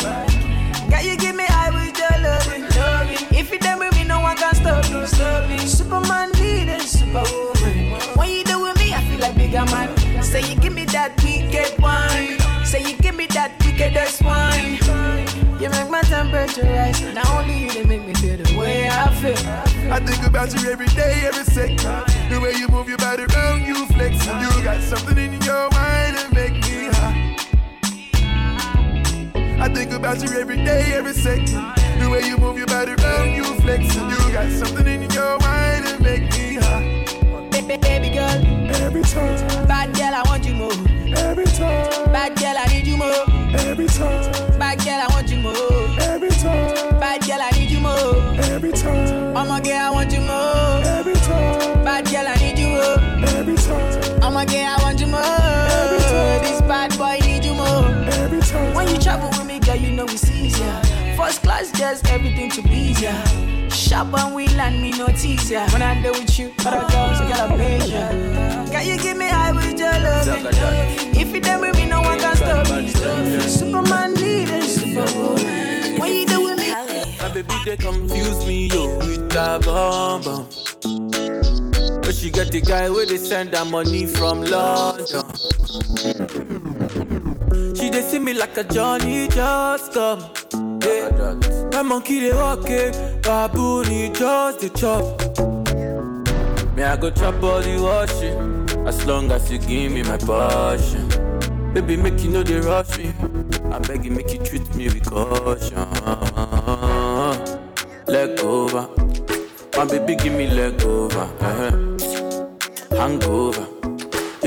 [0.91, 3.37] Girl, you give me high with your loving, loving.
[3.37, 5.59] If you done with me, no one can stop you, stop me.
[5.59, 7.99] Superman leader, superwoman.
[8.15, 10.23] When you do with me, I feel like bigger man.
[10.23, 12.39] Say you give me that wicked wine.
[12.65, 14.79] Say you give me that wickedest wine.
[15.61, 16.03] You make my
[16.37, 19.39] Not only you, they make me feel the way I feel.
[19.91, 21.79] I think about you every day, every second.
[21.79, 24.27] The way you move your body around, you flex.
[24.27, 27.37] You got something in your mind that make me high.
[29.65, 31.47] I think about you every day, every second.
[32.01, 33.95] The way you move your body around, you flex.
[33.95, 37.07] You got something in your mind that make me high.
[37.51, 38.45] Baby, baby girl.
[38.85, 39.67] Every time.
[39.67, 40.86] Bad girl, I want you more.
[41.39, 42.13] Every time.
[42.13, 43.13] Bad girl, I need you more.
[43.69, 44.59] Every time.
[44.59, 46.01] Bad girl, I want you more.
[46.01, 46.99] Every time.
[46.99, 48.33] Bad girl, I need you more.
[48.55, 49.37] Every time.
[49.37, 50.81] I'm a girl, I want you more.
[50.97, 51.85] Every time.
[51.85, 53.29] Bad girl, I need you more.
[53.37, 54.23] Every time.
[54.23, 55.21] I'm a girl, I want you more.
[55.21, 56.43] Every time.
[56.43, 57.85] This bad boy need you more.
[58.25, 58.75] Every time.
[58.75, 60.86] When you travel with me, girl, you know it's easier
[61.35, 63.13] girls, everything to please ya.
[63.69, 65.67] Shop and we land me no tease ya.
[65.71, 68.71] When I deal with you, but other girls, I got a pleasure.
[68.71, 70.29] Can you give me high with your love?
[71.17, 72.89] If you done with me, no one can stop me.
[73.41, 75.99] Superman needed Superwoman.
[76.01, 76.71] When you do with me,
[77.21, 80.47] My baby, they confuse me, yo, with that bomb bomb.
[82.03, 85.25] But she got the guy where they send her money from London.
[87.77, 90.21] She they see me like a Johnny just come.
[90.83, 91.35] Yeah.
[91.73, 92.69] My monkey they walk
[93.23, 95.05] baboon he just the chop.
[96.77, 101.09] Me I go chop the washing, as long as you give me my passion.
[101.75, 103.13] Baby make you know they rush me,
[103.71, 105.77] I beg you make you treat me with caution.
[108.07, 108.89] Leg over,
[109.77, 111.71] my baby give me leg over, uh-huh.
[112.97, 113.76] hangover.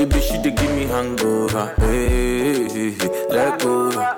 [0.00, 3.08] Baby she dey give me hangover, eh, hey, eh, eh, hey, hey.
[3.28, 4.16] leg over.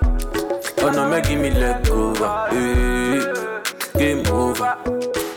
[0.79, 3.21] Oh no, make give me leg over, hey,
[3.99, 4.77] game over.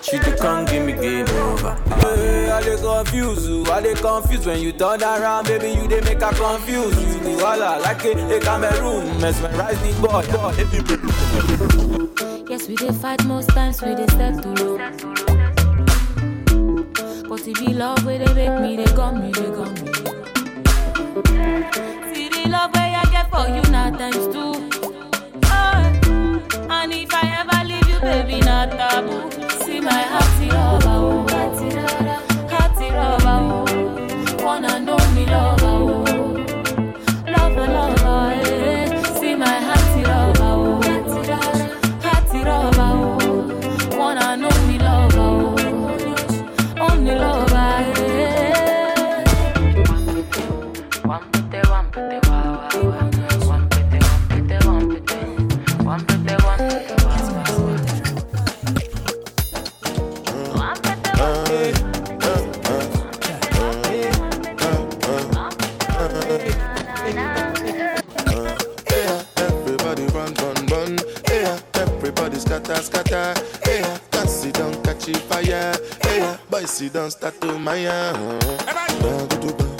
[0.03, 1.73] She dey come give me game over.
[1.97, 6.01] Hey, I dey confuse you, I dey confused when you turn around, baby you dey
[6.01, 7.19] make her confuse you.
[7.21, 10.23] The walla like a, a Cameroon, mesmerize the boy.
[10.29, 10.53] Boy.
[12.47, 14.77] Yes, we did fight most times, we did step too low.
[17.27, 20.04] But if you love where they make me, they gun me, they gun me.
[21.15, 24.51] See the love where I get for you now times two.
[25.45, 29.31] Oh, and if I ever leave you, baby, not taboo.
[29.63, 32.19] See my hearty lover, oh, hearty lover,
[32.53, 34.43] hearty lover, oh.
[34.43, 35.25] Wanna know me.
[35.25, 35.64] Lover,
[76.81, 78.15] Yeah, boys see
[79.01, 79.74] don't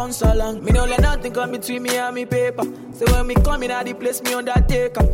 [0.00, 0.64] bounce along.
[0.64, 2.64] Me no let nothing come between me and me paper.
[2.94, 5.04] So when me come in, I the place me undertaker.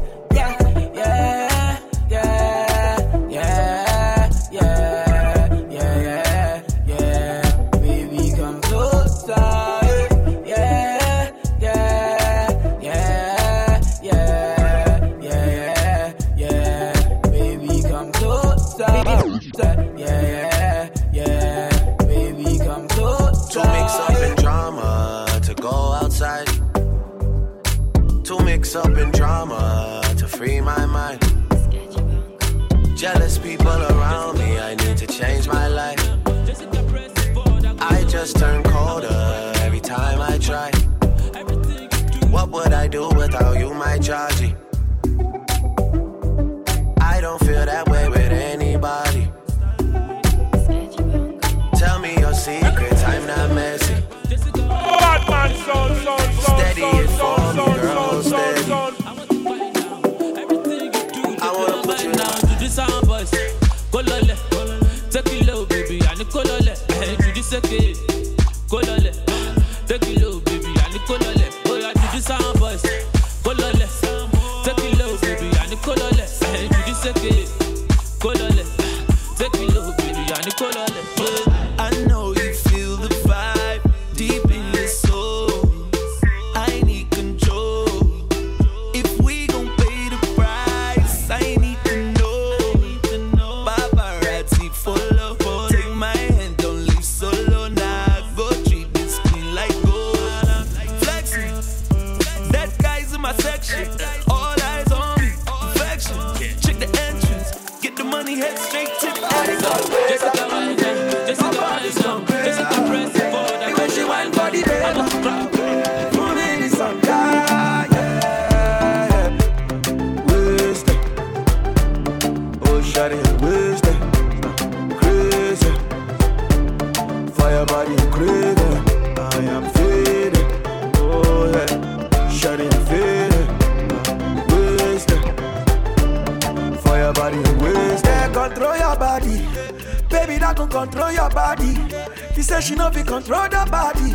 [142.57, 144.13] Said she no be control the body.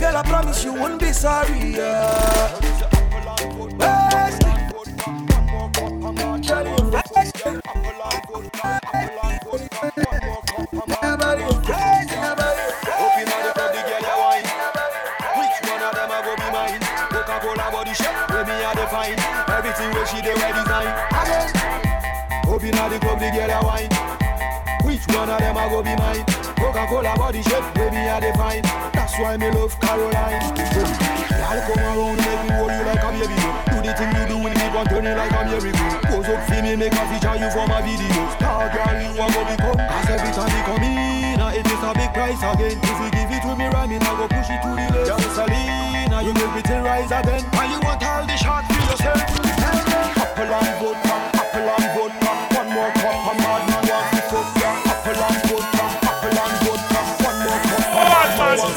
[0.00, 1.72] Girl, I promise you won't be sorry.
[1.72, 2.58] Yeah.
[24.84, 26.47] Which one of them go be mine?
[26.68, 28.60] Coca-Cola body shape, me a define.
[28.92, 30.36] That's why me love Caroline.
[30.52, 33.40] Y'all come around, make me hold you like a baby.
[33.72, 35.88] Do the thing you do with me, but turn it like a miracle.
[36.12, 38.20] Pose up for me, make a feature you for my video.
[38.36, 39.80] Star girl, you a go become.
[39.80, 42.76] Cause every time you come in, uh, it is a big price again.
[42.84, 45.08] If you give it to me, rhyming, I go push it to the left.
[45.08, 47.48] Just Selena, you make me till rise again.
[47.48, 49.24] And you want all the shots for yourself.
[49.24, 52.28] Apple and vodka, apple and vodka.
[52.60, 54.52] One more cup, I'm mad, man, want to fuck.
[54.84, 55.37] Apple and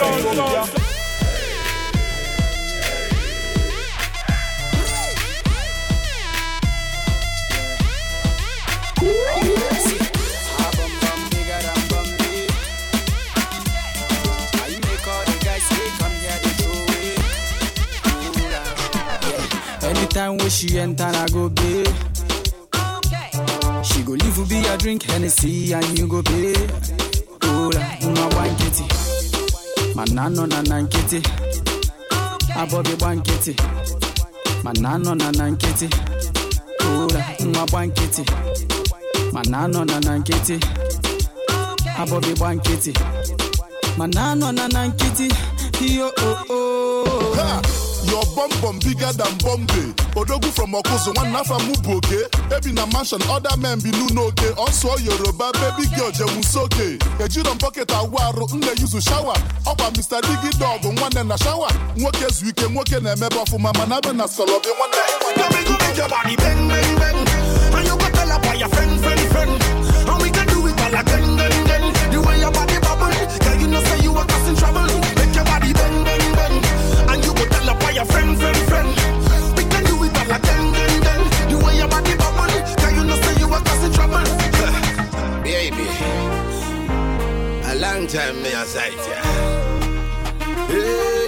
[0.01, 0.81] to.
[19.83, 21.83] Anytime when she enter, I go pay.
[23.83, 26.90] She go leave you be a drink Hennessy and you go pay.
[30.01, 31.17] Manano na nan kitty.
[32.55, 33.53] A bobby one kitty.
[34.63, 35.87] Manano na nan kitty.
[36.81, 37.07] Oh,
[37.41, 38.23] una one kitty.
[39.31, 40.55] Manano na nan kitty.
[41.99, 42.93] A bobby one kitty.
[43.95, 45.29] Manano na nan kitty.
[45.85, 47.33] Yo oh oh.
[47.37, 47.61] Ha!
[48.09, 49.93] Your bum bum bigger than Bombay.
[50.15, 52.27] Odogu from Okuzu, one half a muboke.
[52.49, 54.55] Baby na mansion, other men be nu noge.
[54.57, 56.97] Also Yoruba, baby girl jemusoke.
[57.19, 59.35] Ejidon pocket awaru, nne yuzu shower.
[59.65, 60.21] Ọkwa Mr.
[60.21, 61.69] Diggy Dog, nwanne na shower.
[61.97, 65.01] Nwoke zu ike, nwoke na-emebe ọfụma, mana be na skọlọbi nwanne.
[65.35, 67.27] Come go make your body bang, bang, bang.
[67.75, 69.63] And you go tell about your friend, friend, friend.
[70.09, 72.11] And we can do it all again, again, again.
[72.11, 75.00] The way your body bubble, girl, you know say you are causing trouble.
[77.91, 78.89] Tell your friend, friend, friend.
[79.57, 81.49] We can do it all again, again, again.
[81.49, 82.47] The way your body bubble,
[82.79, 84.23] girl, you know say you are causing trouble.
[85.43, 85.87] Baby,
[87.65, 89.21] a long time me a sight ya.
[90.67, 91.20] Hey,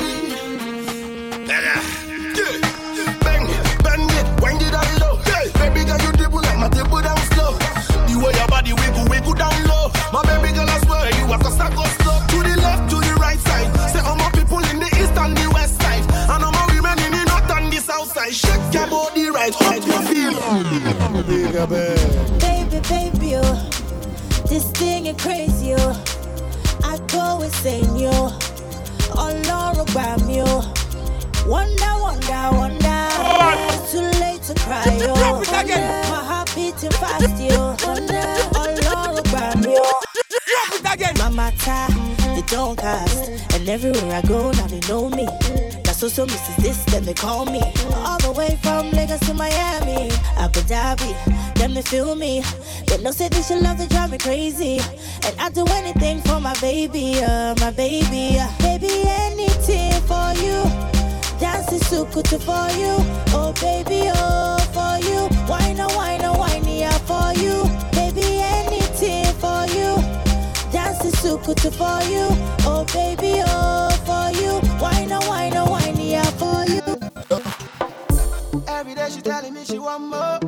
[21.53, 23.69] Baby, baby, oh,
[24.49, 26.03] this thing is crazy, oh.
[26.83, 28.09] I go insane, yo.
[29.15, 29.29] All
[29.95, 30.73] around me, oh.
[31.45, 33.07] Wonder, wonder, wonder.
[33.69, 35.13] It's too late to cry, yo.
[35.13, 36.09] Drop it again.
[36.09, 37.75] My heart beating fast, yo.
[37.85, 38.17] Wonder,
[38.57, 38.73] all
[39.77, 40.01] oh.
[40.33, 41.13] Drop it again.
[41.19, 41.87] Mama ta,
[42.33, 43.29] they don't cast.
[43.53, 45.27] And everywhere I go, now they know me.
[45.93, 46.55] So so Mrs.
[46.57, 47.61] This, then they call me.
[48.05, 51.13] All the way from Lagos to Miami, Abu Dhabi.
[51.55, 52.43] Them they feel me.
[52.87, 54.79] They know say this love to drive me crazy.
[55.25, 58.37] And I do anything for my baby, uh, my baby.
[58.39, 60.63] Uh, baby, anything for you.
[61.39, 62.95] Dancing sukutu for you.
[63.33, 65.29] Oh baby, oh for you.
[65.47, 67.63] Wine oh wine oh wine yeah for you.
[67.93, 69.95] Baby, anything for you.
[70.71, 72.27] Dancing sukutu for you.
[72.65, 74.59] Oh baby, oh for you.
[74.81, 75.52] Wine oh wine
[76.67, 76.81] you.
[78.67, 80.39] Every day she telling me she want more.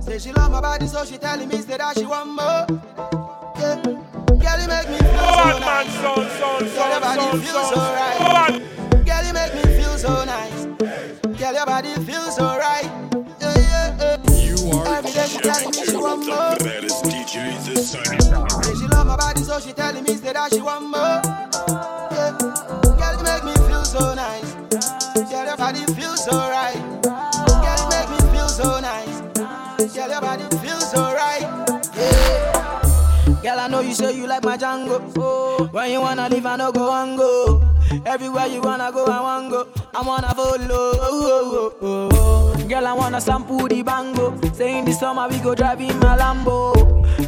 [0.00, 2.66] Say she love my body, so she telling me that she want more.
[3.58, 3.82] Yeah.
[3.82, 5.96] Girl, you make me feel so nice.
[6.74, 8.60] Girl, your body feels so right.
[9.04, 10.64] Girl, you make me feel so nice.
[11.38, 12.88] Girl, your body feels so right.
[13.40, 14.16] Yeah, yeah, yeah.
[14.32, 16.58] You are Every day she telling me she want more.
[18.62, 22.15] Say she love my body, so she telling me that she want more.
[25.66, 26.78] Body feels so right.
[27.02, 29.20] Girl, you make me feel so nice.
[29.94, 31.42] Girl, your body feels so right.
[31.96, 33.40] Yeah.
[33.42, 35.72] Girl, I know you say you like my Django.
[35.72, 37.62] When you wanna leave, I no go and go.
[38.06, 39.68] Everywhere you wanna go, I wanna go.
[39.92, 40.68] I wanna follow.
[40.70, 42.68] Oh, oh, oh.
[42.68, 44.40] Girl, I wanna sample the bango.
[44.52, 46.74] Say in the summer we go drive in my Lambo.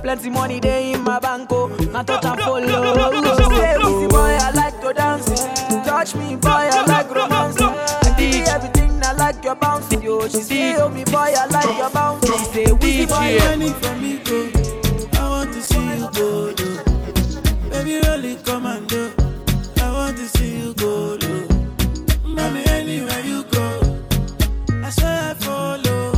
[0.01, 1.67] Plenty money there in my banco.
[1.91, 2.69] Now touch and follow.
[3.37, 5.27] Say, boy, I like to dance.
[5.85, 8.08] Touch me, boy, I like romance.
[9.33, 9.93] Like your bounce.
[9.93, 12.25] Yo, she say, oh me boy, I like your bounce.
[12.27, 14.39] She say, Weezy boy, you for me, go?
[15.21, 17.71] I want to see you go, low.
[17.71, 19.13] Baby, really come and do.
[19.83, 21.47] I want to see you go, low.
[22.25, 23.67] Mommy, anywhere you go,
[24.83, 26.13] I swear I follow.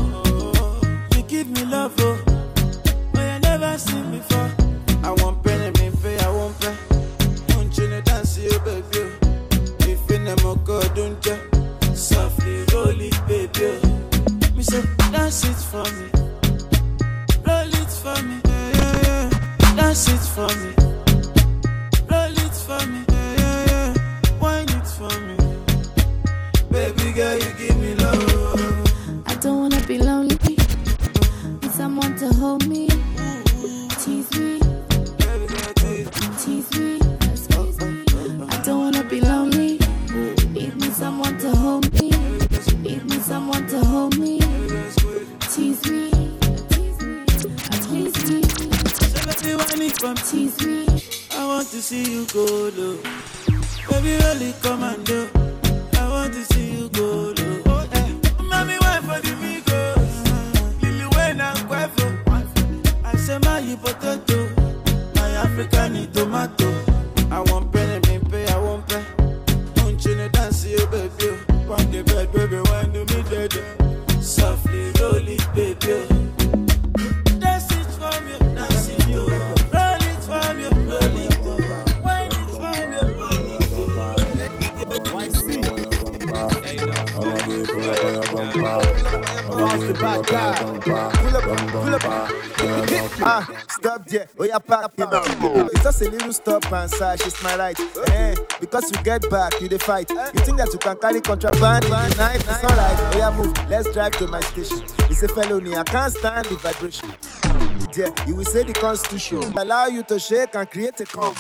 [1.17, 2.17] You give me love, oh,
[15.31, 16.11] dance it for me.
[17.47, 18.41] Roll it for me.
[18.45, 19.77] Yeah, yeah, yeah.
[19.77, 20.73] Dance it for me.
[22.11, 23.05] Roll it for me.
[23.09, 24.39] Yeah, yeah, yeah.
[24.41, 25.37] Wine it for me.
[26.73, 29.23] Baby girl, you give me love.
[29.27, 30.37] I don't wanna be lonely.
[31.63, 32.89] Need someone to hold me.
[34.01, 34.59] Tease me.
[36.43, 36.99] Tease me.
[38.51, 39.79] I don't wanna be lonely.
[40.55, 42.11] Need me someone to hold me.
[42.83, 44.40] Need me someone to hold me.
[49.43, 50.15] Baby, wine it for.
[50.35, 50.87] Me.
[51.33, 52.45] I want to see you go
[52.77, 52.99] low.
[53.89, 55.50] Baby, really come and do.
[96.11, 97.21] Little stop and side.
[97.23, 97.79] She's my right.
[98.09, 100.11] Eh, because you get back, you the fight.
[100.11, 102.37] You think that you can carry contraband in night?
[102.37, 102.65] It's.
[102.65, 103.69] Oh, move.
[103.69, 104.83] Let's drive to my station.
[105.09, 105.77] It's a felony.
[105.77, 107.11] I can't stand the vibration.
[107.97, 111.35] Yeah, you will say the constitution allow you to shake and create a calm.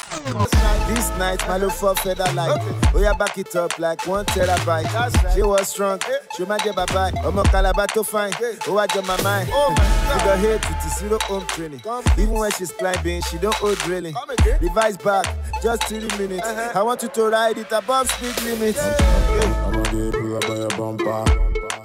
[0.91, 2.61] This night, my love for feather light.
[2.93, 5.35] Oh, yeah, back it up like one terabyte.
[5.35, 6.01] She was strong.
[6.37, 7.13] She might get bye bye.
[7.23, 8.33] I'm a calabato fine.
[8.67, 9.47] Oh, I got my mind.
[9.47, 11.81] She got hit with the zero home training.
[12.19, 14.17] Even when she's climbing, she don't hold drilling.
[14.61, 15.27] Device back,
[15.63, 16.47] just three minutes.
[16.47, 18.77] I want you to ride it above speed limit.
[18.77, 21.25] I'ma get pull up on your bumper.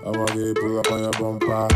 [0.03, 1.67] I'ma get pull up on your bumper.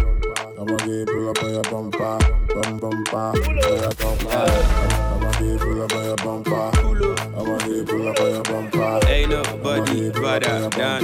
[0.59, 2.17] I'ma get pull up on your bumper.
[2.55, 3.17] Bum bumper.
[3.17, 4.29] On your bumper.
[4.29, 6.55] I'ma get pull up on your bumper.
[6.55, 8.99] I'ma pull up on your bumper.
[9.07, 11.03] Ain't nobody better than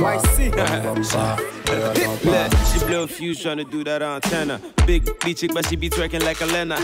[2.25, 4.59] Look, she blow a fuse trying to do that antenna.
[4.85, 6.79] Big bitch chick, but she be twerking like a Lena.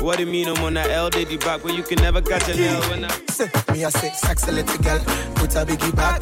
[0.00, 2.48] What do you mean I'm on that L Diddy back where you can never catch
[2.48, 4.98] a nail when I Say, me a say, sexy little girl,
[5.34, 6.20] put a biggie back.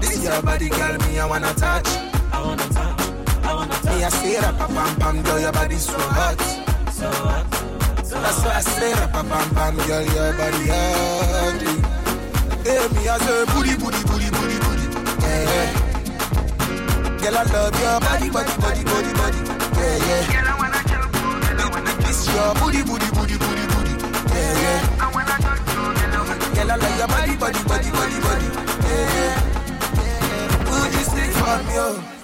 [0.00, 1.88] This your body, girl, me I wanna touch.
[2.32, 3.00] I wanna touch.
[3.44, 3.84] I wanna touch.
[3.84, 6.40] Me a say, rapa pam pam, girl, your body so hot.
[6.92, 7.79] So hot.
[8.10, 11.74] That's why I say, rapa pam pam, girl, your body hungry.
[12.66, 14.86] Hey, me as a booty, booty, booty, booty, booty.
[15.22, 15.68] Yeah, yeah.
[17.22, 19.40] Girl, I love your body, body, body, body, body.
[19.78, 20.22] Yeah, yeah.
[20.32, 23.94] Girl, I wanna jump This your booty, booty, booty, booty, booty.
[24.34, 24.98] Yeah, yeah.
[25.00, 28.46] I wanna touch you, girl, I love your body, body, body, body, body.
[28.90, 30.70] Yeah, yeah.
[30.70, 32.19] Would you stick for me, oh?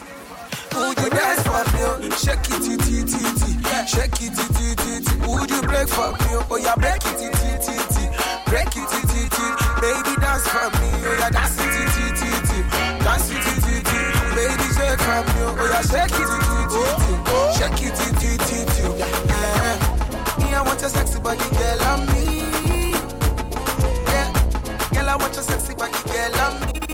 [0.76, 1.96] Would you dance for me, oh?
[2.20, 3.88] Shake it, it, it, it.
[3.88, 5.26] Shake it, it, it, it.
[5.26, 6.46] Would you break for me, oh?
[6.50, 8.10] Oh, yeah, break it, it, it, it.
[8.46, 9.54] Break it, it, it.
[9.80, 12.64] Baby, dance for me, oh, yeah, dance it, it, it, it.
[13.04, 13.88] Dance it, it, it.
[14.36, 17.56] Baby, shake for me, oh, oh, yeah, shake it, it, it, it.
[17.56, 19.00] Shake it, it, it, it.
[19.32, 20.44] Yeah.
[20.44, 22.52] Me, I want your sexy body, girl, on me.
[24.12, 24.28] Yeah.
[24.92, 26.85] Girl, I want your sexy body, girl, on me.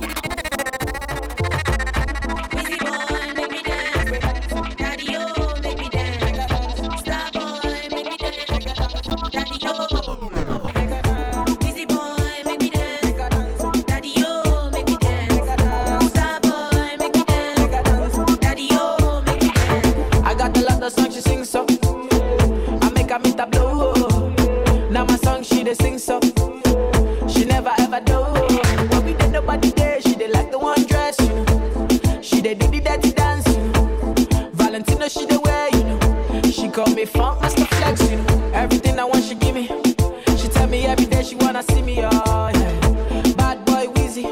[41.12, 43.32] Day she wanna see me, oh yeah.
[43.36, 44.26] Bad boy Wheezy,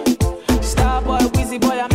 [0.63, 1.90] star boy Wheezy boy I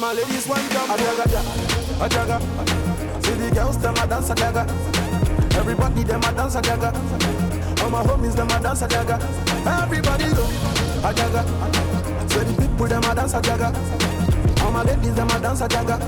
[0.00, 0.90] My ladies one jump.
[0.90, 1.40] Ajaga, ja,
[2.00, 2.40] ajaga.
[3.22, 4.64] See the girls them a dance ajaga.
[5.56, 6.90] Everybody them a dance ajaga.
[7.82, 9.20] All my homies them a dance ajaga.
[9.66, 10.44] Everybody go
[11.04, 11.44] ajaga.
[12.30, 14.62] Say the people them a dance ajaga.
[14.64, 16.00] All my ladies them a dance ajaga.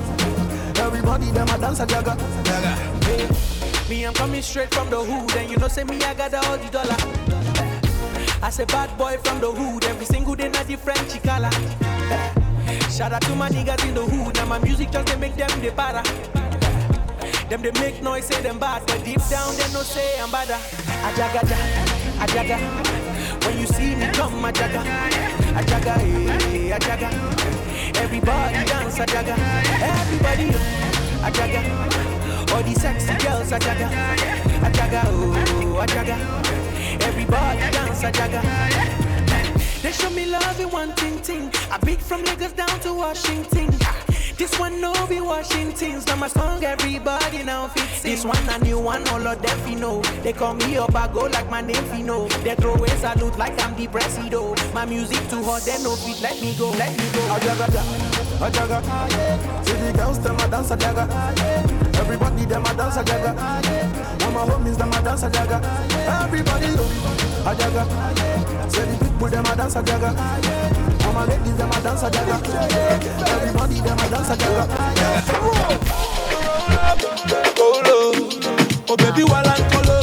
[0.79, 2.17] Everybody them a dance ajaga.
[3.05, 3.29] Hey,
[3.91, 6.57] me, I'm coming straight from the hood, and you know, say me, I got all
[6.57, 6.97] the dollar.
[8.43, 12.42] I say bad boy from the hood, every single day, not different chicala.
[12.91, 15.51] Shout out to my niggas in the hood, now my music just they make them
[15.61, 16.03] the para.
[17.49, 20.49] Them they make noise, say them bad, but deep down they no say I'm bad.
[20.49, 21.29] Ja,
[22.23, 22.59] ajaga.
[23.45, 24.83] When you see me come, ajaga,
[25.61, 27.09] ajaga, eh, hey, ajaga.
[27.97, 29.35] Everybody dance, ajaga.
[29.83, 30.49] Everybody,
[31.27, 31.61] ajaga.
[32.55, 33.89] All these sexy girls, ajaga,
[34.63, 36.17] ajaga, oh, ajaga.
[37.01, 39.12] Everybody dance, ajaga.
[39.83, 41.51] They show me love in one thing thing.
[41.71, 43.69] I beat from Lagos down to Washington.
[44.37, 46.07] This one no be Washington's.
[46.07, 49.75] Now my song everybody now fits This one a new one, all of them fi
[49.75, 50.01] know.
[50.23, 52.29] They call me up, I go like my name Fino.
[52.45, 54.55] They throw a salute like I'm the presido.
[54.73, 57.21] My music too hot, they no fit let me go, let me go.
[57.35, 57.83] Ajaga, ja,
[58.47, 59.65] ajaga.
[59.65, 61.82] See the girls them a dance ajaga.
[62.03, 63.33] Everybody them a dance ajaga.
[64.25, 65.59] All my homies them a dance ajaga.
[66.25, 66.85] Everybody go
[67.51, 67.83] ajaga.
[68.73, 70.11] Say the people them a dance ajaga.
[71.07, 72.37] All my ladies them a dance ajaga.
[73.31, 74.65] Everybody them a dance ajaga.
[77.57, 78.13] Go low,
[78.89, 80.03] oh baby, while I'm color,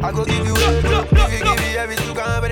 [0.00, 2.51] I go give you, if you give me every you can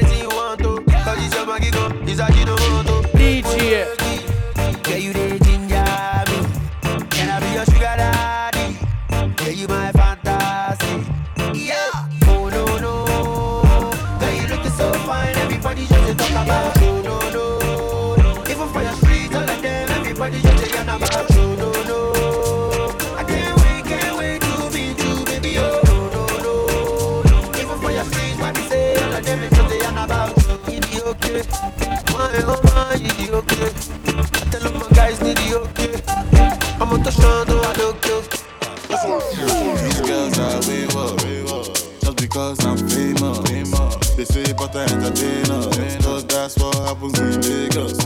[44.89, 46.03] Santa Entertainer.
[46.03, 47.97] Cause that's what happens in Lagos.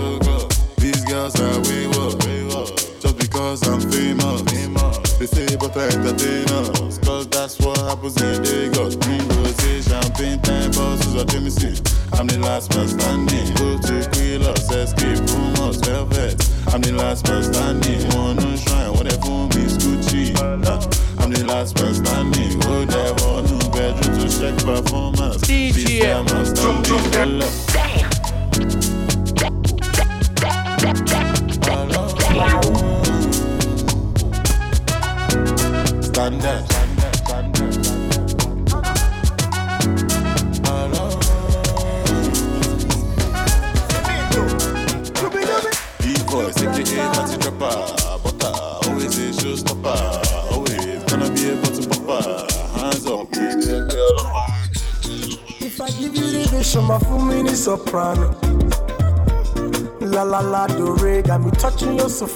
[0.77, 2.77] These girls are way up.
[3.01, 4.43] Just because I'm famous.
[5.18, 6.34] They say, but I entertain.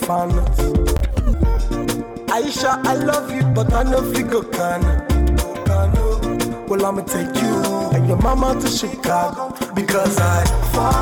[0.09, 0.31] fan.
[2.37, 4.83] Aisha, I love you, but I know you go can.
[6.69, 7.55] Well, I'ma take you
[7.95, 10.98] and your mama to Chicago because I fall.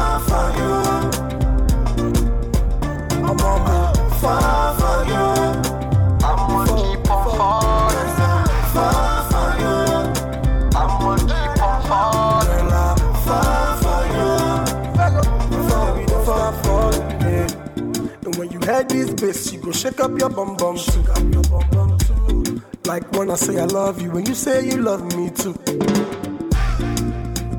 [23.87, 25.53] love you when you say you love me too.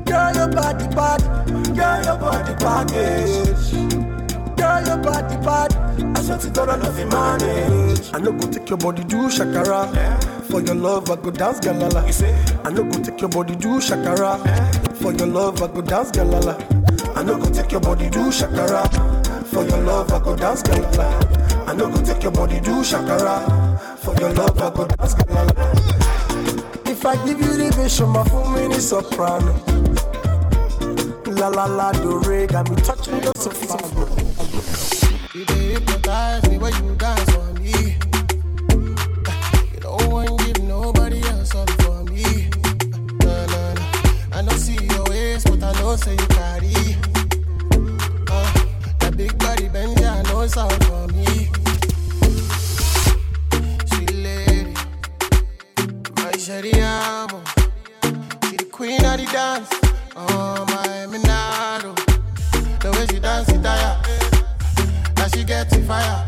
[0.04, 1.22] Girl, your body bad.
[1.74, 3.72] Girl, your body package.
[4.58, 5.72] Girl, your body bad.
[6.14, 8.12] I swear to God, I love you, manage.
[8.12, 9.94] I know go take your body do shakara.
[9.94, 10.20] Yeah.
[10.50, 12.06] For your love, I go dance galala.
[12.06, 12.34] You say?
[12.62, 14.44] I know go take your body do shakara.
[14.44, 14.70] Yeah.
[15.00, 17.16] For your love, I go dance galala.
[17.16, 18.84] I know go take your body do shakara.
[19.46, 21.66] For your love, I go dance galala.
[21.66, 23.98] I know go take your body do shakara.
[24.00, 25.67] For your love, I go dance galala.
[26.98, 29.54] If I give you the vision, my full mini soprano.
[31.38, 33.52] La la la, do re, got me touching your so
[56.48, 57.44] Shariamo.
[58.48, 59.68] She the queen of the dance.
[60.16, 61.94] Oh my menado.
[62.80, 64.00] The way she dance it tire.
[65.16, 66.24] Now she gets it fire.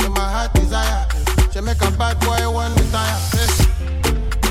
[0.00, 1.08] To my heart desire.
[1.50, 3.16] She make a bad boy one desire.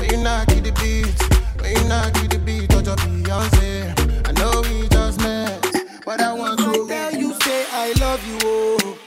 [0.00, 3.94] When you knock the beat, when you knock the beat, touch your Beyonce.
[4.26, 5.62] I know we just met,
[6.04, 8.38] but I want to tell you, say I love you.
[8.42, 8.98] Oh.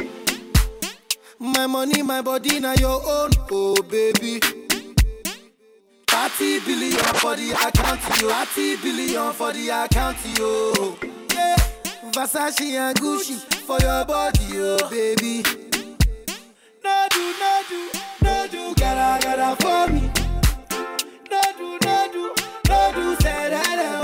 [1.39, 4.60] My money, my body, now your own, oh baby.
[6.41, 8.29] Thirty billion for the account, yo.
[8.45, 10.97] Thirty billion for the account, yo.
[11.35, 11.55] Yeah.
[12.11, 15.43] Versace and Gucci for your body, yo, baby.
[16.83, 17.89] No do, no do,
[18.23, 20.11] no do, gotta, gotta for me.
[21.29, 22.33] No do, no do,
[22.67, 24.00] no do, say that.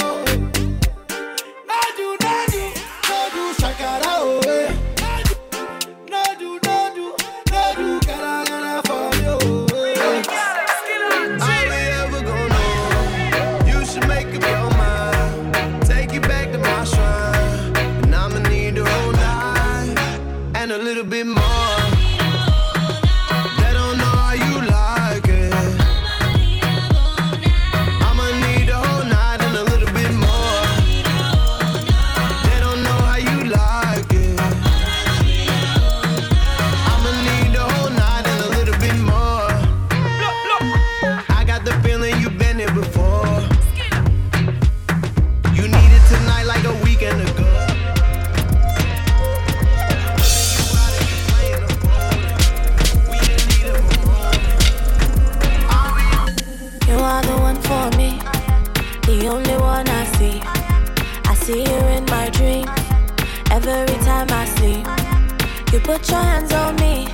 [65.97, 67.07] Put your hands on me,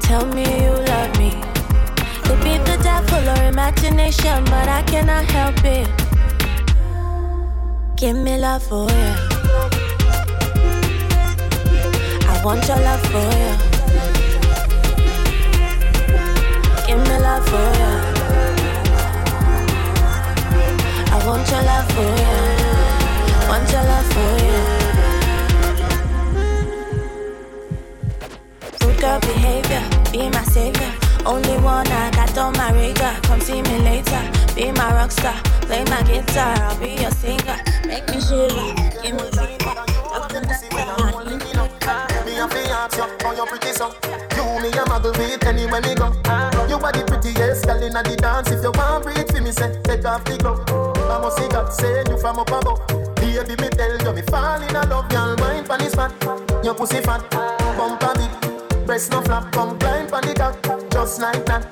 [0.00, 1.30] tell me you love me.
[2.24, 5.88] Could be the devil or imagination, but I cannot help it.
[7.96, 9.12] Give me love for you.
[12.28, 13.52] I want your love for you.
[16.86, 17.94] Give me love for you.
[21.14, 22.36] I want your love for you.
[23.48, 24.81] Want your love for you.
[29.02, 29.82] Girl behavior,
[30.12, 30.94] be my savior.
[31.26, 33.20] Only one I got on my radar.
[33.22, 34.22] Come see me later.
[34.54, 36.54] Be my rock star, play my guitar.
[36.62, 37.58] I'll be your singer.
[37.84, 38.62] Make me shiver,
[39.02, 39.74] give me fever.
[42.24, 43.92] Me a fi you how you pretty so
[44.36, 46.06] You me a muggle with anywhere me go
[46.68, 49.80] You are the prettiest girl inna the dance If you want breathe for me say
[49.82, 52.86] take off the glove I must see God send you from up above
[53.16, 56.12] Baby me tell you me fall in love Y'all wine pon this fat
[56.64, 57.28] Your pussy fat
[57.76, 58.51] Bumper big
[58.92, 60.54] Breast no flap Come climb pon the cock
[60.90, 61.64] Just like that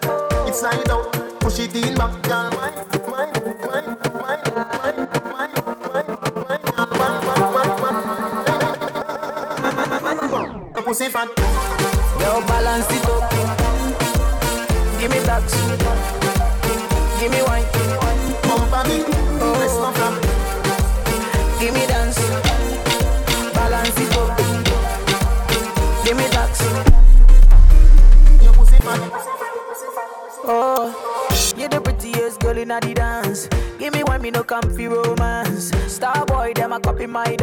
[0.48, 2.72] It's slide out Push it in back Y'all wine
[3.04, 3.28] Wine
[3.60, 5.52] Wine Wine Wine Wine
[5.84, 6.08] Wine
[6.40, 8.08] Wine Y'all wine Wine Wine
[10.32, 11.28] Wine pussy fat
[12.20, 13.30] Yo, balance it up.
[14.98, 15.44] Give me that.
[17.20, 17.66] Give me wine.
[18.48, 19.04] Bumper me,
[19.58, 20.14] press no flap.
[21.60, 22.29] Give me dance.
[34.62, 35.70] No comfy romance.
[35.86, 37.36] Star boy, them a copy my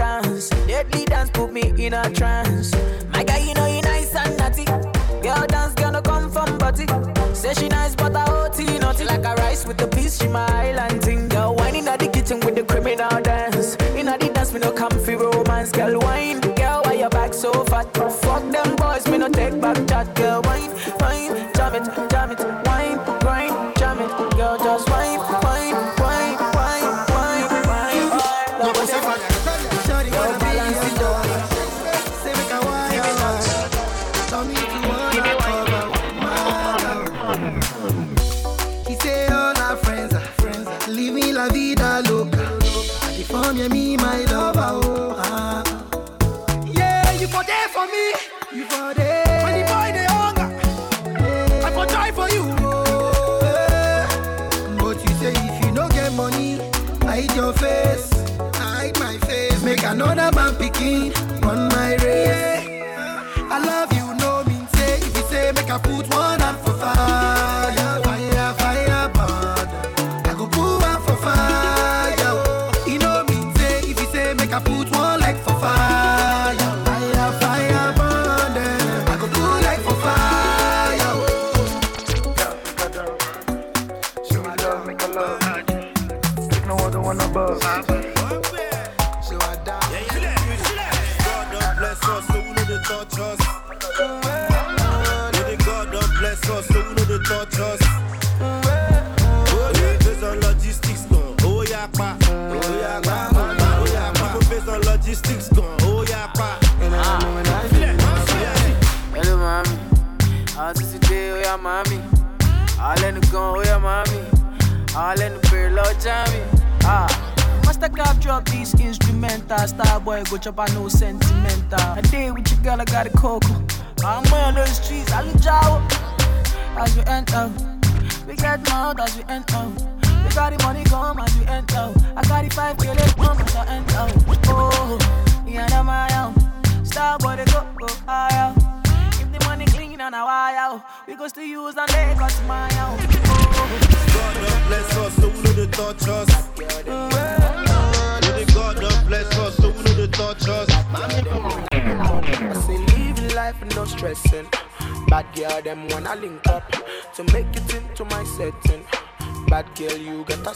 [120.52, 120.77] 8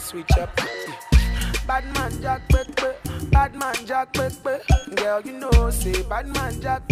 [0.02, 0.50] switch up.
[1.66, 2.88] Bad man Jack Pepe,
[3.30, 4.12] bad man Jack.
[4.96, 6.82] Girl, you know, say bad man Jack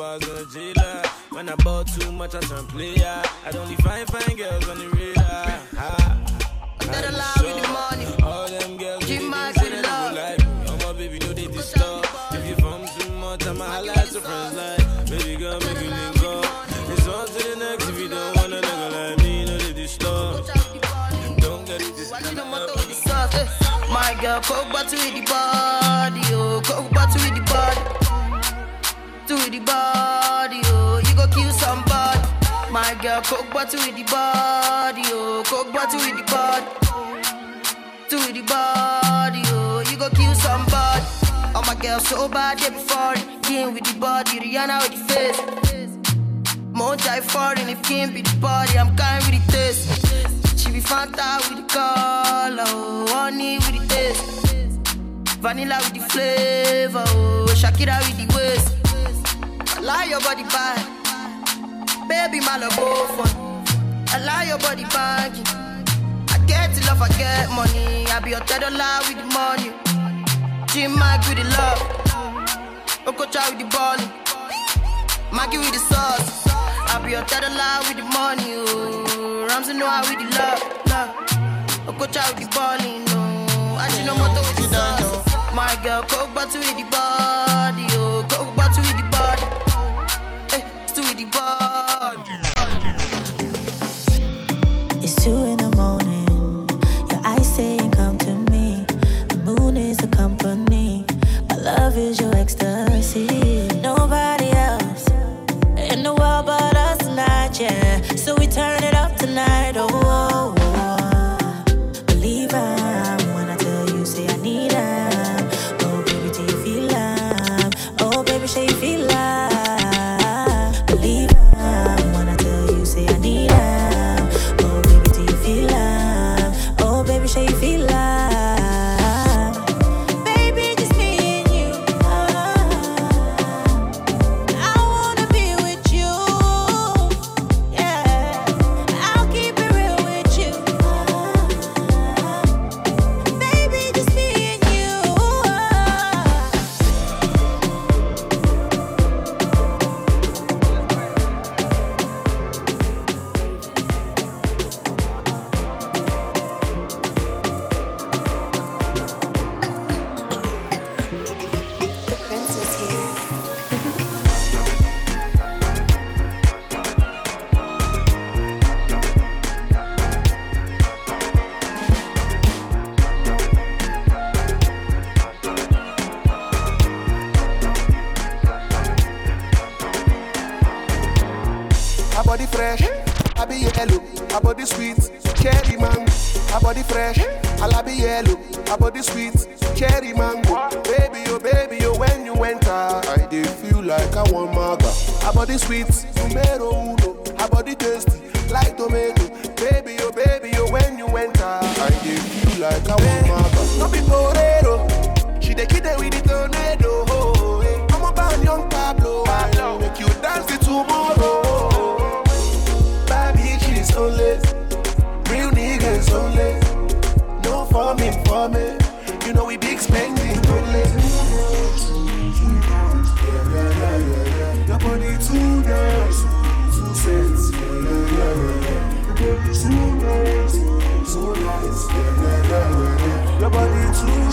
[0.00, 1.02] bars a jailer.
[1.30, 3.22] When I bought too much, I turn player.
[3.46, 5.50] I don't need fine, fine girls on the radar.
[5.80, 5.90] Ha.
[6.92, 8.06] That allow with the money.
[8.22, 10.14] All them girls, Give my good love.
[10.14, 10.40] like.
[10.70, 12.06] All my baby know they disturb.
[12.32, 13.64] If you from too much, I'ma
[14.00, 16.46] at your friends like, baby girl, make you link up.
[16.92, 19.72] It's on to the next if you don't want a nigga like me, know they
[19.74, 20.46] disturb.
[21.44, 22.24] Don't get it disturb.
[23.04, 23.34] sauce.
[23.34, 23.46] eh.
[23.92, 27.80] My girl, coke bottle with the body, oh, coke bottle with the body,
[29.30, 32.18] to with the body, oh, you go kill somebody.
[32.72, 36.66] My girl, coke bottle with the body, oh, coke bottle with the body,
[38.08, 41.04] to with the body, oh, you go kill somebody.
[41.54, 43.42] Oh my girl, so bad, they before it.
[43.44, 45.38] King with the body, Rihanna with the face.
[46.72, 50.58] More die foreign if king be the body, I'm kind with the taste.
[50.58, 54.24] She be Fanta with the color, oh, honey with the taste.
[55.38, 58.79] Vanilla with the flavor, oh, Shakira with the waist.
[59.82, 60.84] Lie your body bad,
[62.08, 62.76] baby my love.
[64.12, 65.42] I lie your body baggy.
[66.28, 68.06] I get love, I get money.
[68.06, 69.72] I be your Otedola with the money.
[70.68, 71.80] Jim Iyke with the love,
[73.06, 73.96] Okocha with the ball.
[75.32, 76.46] Maggie with the sauce.
[76.46, 78.52] I be your Otedola with the money.
[78.56, 80.62] Oh, Ramsey Nouah with the love.
[81.88, 83.76] Okocha with the balling, no.
[83.76, 85.54] I should know motor with the sauce.
[85.54, 87.49] My girl, coke bottle with the body,
[95.80, 96.09] morning.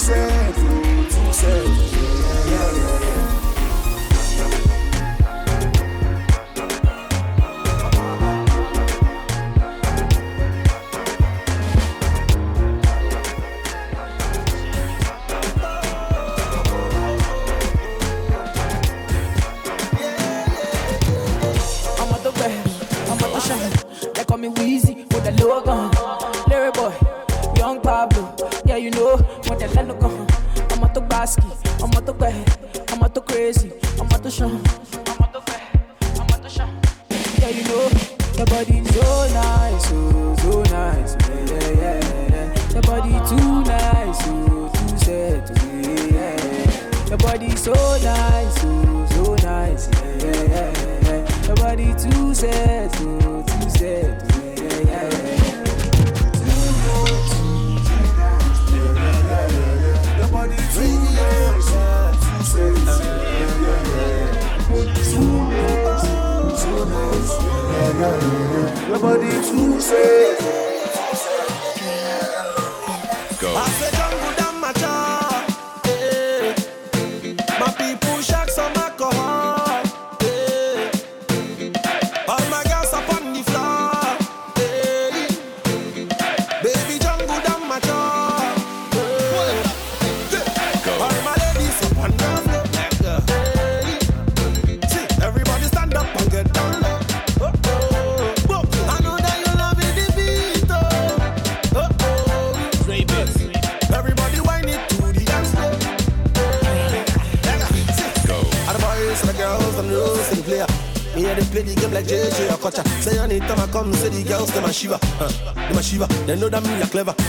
[0.08, 0.37] say.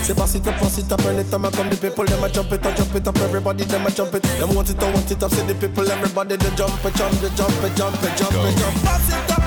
[0.09, 2.51] They pass it up, pass it up, anytime I come, the people, them a jump
[2.51, 4.23] it up, jump it up, everybody, them a jump it.
[4.23, 7.13] Them want it up, want it up, see the people, everybody, they jump it, jump
[7.21, 8.83] it, jump it, jump it, jump it, jump it, jump it.
[8.83, 9.38] Pass it up.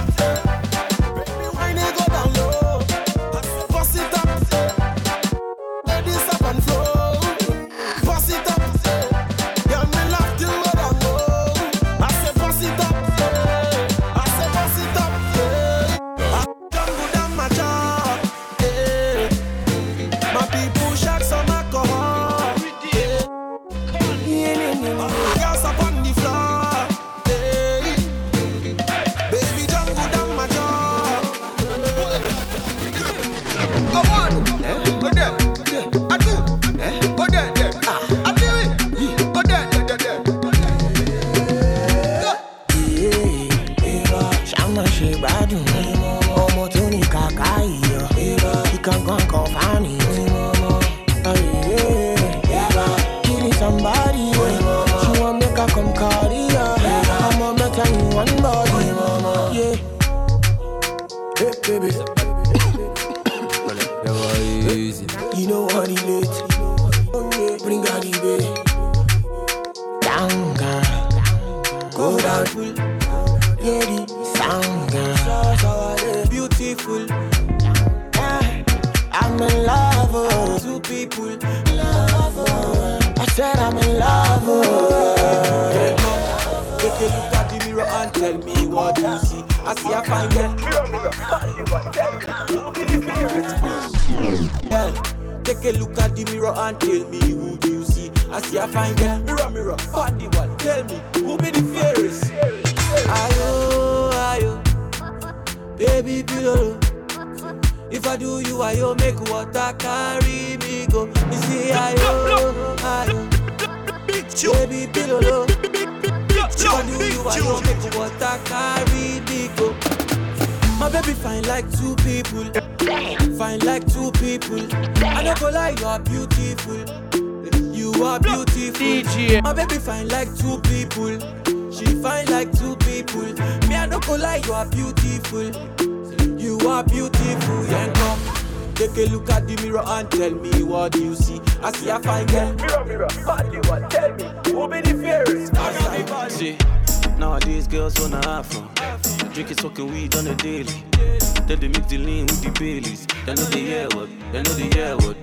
[152.63, 153.07] feelings.
[153.27, 155.17] They know the year what, they know the year what.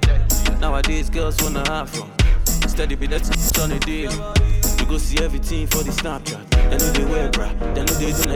[0.60, 2.12] Nowadays, girls wanna have fun.
[2.68, 3.24] Steady be that
[3.62, 4.12] on the deal.
[4.78, 6.44] You go see everything for the Snapchat.
[6.70, 8.29] They know they wear bra, they know they do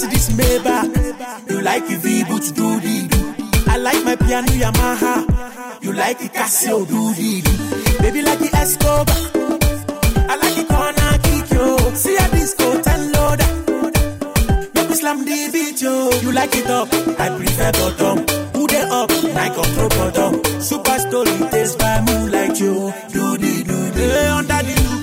[0.00, 1.50] Mercedes Maybach.
[1.50, 3.70] You like the V do the do.
[3.70, 5.82] I like my piano Yamaha.
[5.82, 7.42] You like the Casio do the.
[8.00, 9.16] Baby, like the Escobar.
[10.30, 11.76] I like the corner kick yo.
[11.94, 14.70] See a disco ten loader.
[14.72, 16.10] Make me slam the beat yo.
[16.22, 16.88] You like it up?
[17.18, 18.18] I prefer bottom.
[18.54, 19.10] Who they up?
[19.10, 20.60] I control bottom.
[20.60, 22.92] Super story taste by moonlight yo.
[23.12, 23.58] Do the.
[24.38, 24.97] Under the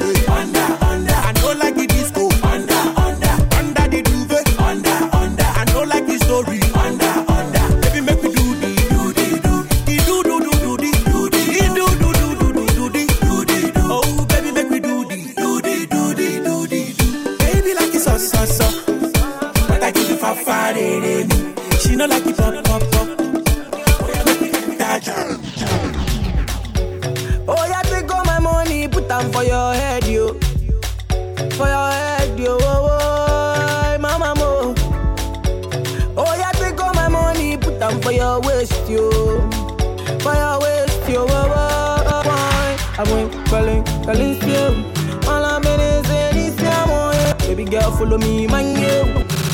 [44.45, 44.85] you.
[45.27, 47.33] All oh, yeah.
[47.47, 49.03] Baby girl, follow me, man, yo.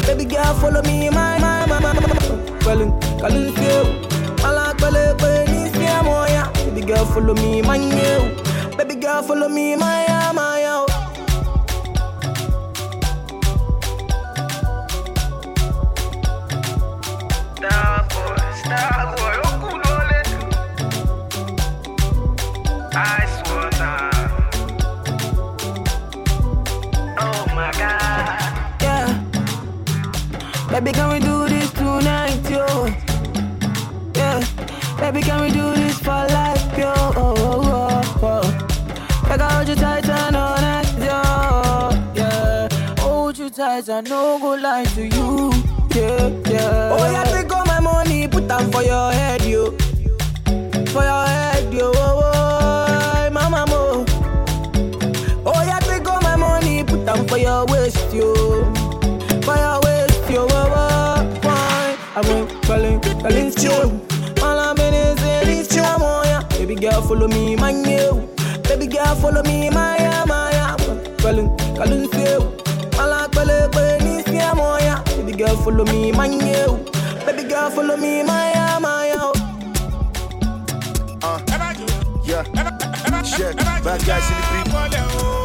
[0.05, 2.59] Baby girl, follow me, my, my, my, my, my.
[2.59, 2.91] Calling,
[3.63, 3.79] you.
[4.43, 4.57] All.
[4.57, 4.73] Oh,
[6.65, 8.35] Baby girl, follow me, my, yo.
[8.77, 10.50] Baby girl, follow me, my, my,
[43.81, 45.51] Hold you tight and no go lie to you.
[45.95, 46.91] Yeah, yeah.
[46.93, 49.71] Oh, yeah, take all my money, put them for your head, yo.
[50.91, 51.91] For your head, yo.
[51.95, 54.05] Oh, oh, mama, mo.
[55.45, 58.35] Oh, yeah, take all my money, put them for your waist, yo.
[59.41, 60.45] For your waist, yo.
[60.47, 61.97] Oh, oh, why?
[62.15, 64.43] I went calling, calling, you.
[64.43, 66.43] All I'm in is in this jam, yeah.
[66.49, 68.29] Baby girl, follow me, my new.
[68.63, 70.75] Baby girl, follow me, my, yeah, my, yeah.
[71.17, 72.50] Calling, calling, you.
[75.51, 76.77] Girl, follow me, my new.
[77.25, 79.31] Baby girl, follow me, my, yeah, my, yeah.
[81.23, 81.39] Uh,
[82.23, 82.43] yeah.
[83.23, 83.55] Check.
[83.83, 84.73] Bad guys in the beat.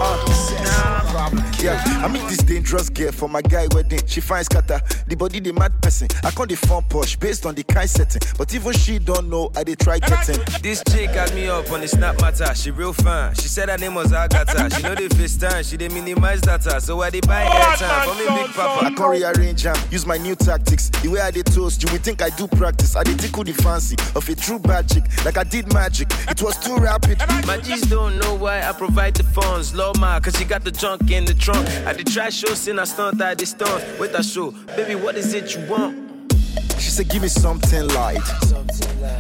[0.01, 1.56] Uh, problem.
[1.62, 4.01] Yeah, I meet this dangerous girl for my guy wedding.
[4.07, 4.81] She finds scatter.
[5.07, 6.09] The body the mad person.
[6.23, 8.20] I call the phone push based on the kind setting.
[8.37, 10.41] But even she don't know I they try getting.
[10.62, 12.55] This chick had me up on the snap matter.
[12.55, 13.35] She real fine.
[13.35, 14.70] She said her name was Agatha.
[14.77, 15.69] She know the FaceTime.
[15.69, 16.81] She uh, they minimize data.
[16.81, 18.87] So I they buy airtime for me big papa.
[18.87, 20.91] I can rearrange them, use my new tactics.
[20.91, 22.97] The way I did toast, you would think I do practice.
[22.97, 26.09] I did tickle the fancy of a true bad chick, like I did magic.
[26.28, 27.19] It was too rapid.
[27.47, 29.74] My G's don't know why I provide the funds.
[29.74, 31.56] Low ma, cause she got the junk in the trunk.
[31.87, 33.85] I did try show, sin I stunt, I did stunt.
[33.99, 34.51] Wait, I show.
[34.77, 36.33] Baby, what is it you want?
[36.78, 38.27] She said, Give me something light.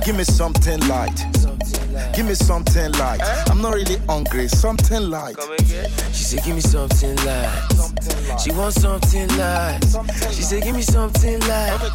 [0.04, 1.18] Give me something light.
[2.14, 3.20] Give me something light.
[3.50, 4.48] I'm not really hungry.
[4.48, 5.36] Something light.
[6.12, 7.62] She said, Give me something light.
[8.42, 9.80] She wants something light.
[10.32, 11.90] She said, Give me something light.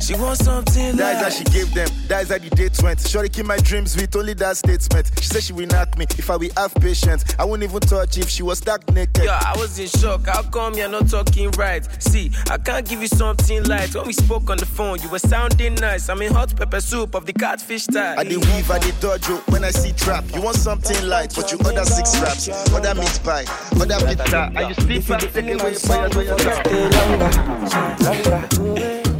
[0.00, 1.22] She wants something That is light.
[1.22, 1.88] how she gave them.
[2.08, 3.00] That is how the date went.
[3.00, 5.10] Shorty keep my dreams with only that statement.
[5.18, 7.24] She said she will knock me if I will have patience.
[7.38, 9.24] I wouldn't even touch if she was stuck naked.
[9.24, 10.26] Yeah, I was in shock.
[10.26, 11.86] How come you're not talking right?
[12.02, 13.94] See, I can't give you something light.
[13.94, 16.08] When we spoke on the phone, you were sounding nice.
[16.08, 18.18] I'm in hot pepper soup of the catfish type.
[18.18, 20.24] I did weave, I did dodge you when I see trap.
[20.34, 23.44] You want something light, but you order six wraps, order meat pie,
[23.78, 24.50] order pizza.
[24.54, 26.62] Are you sleep fast, take away fire, fire, fire.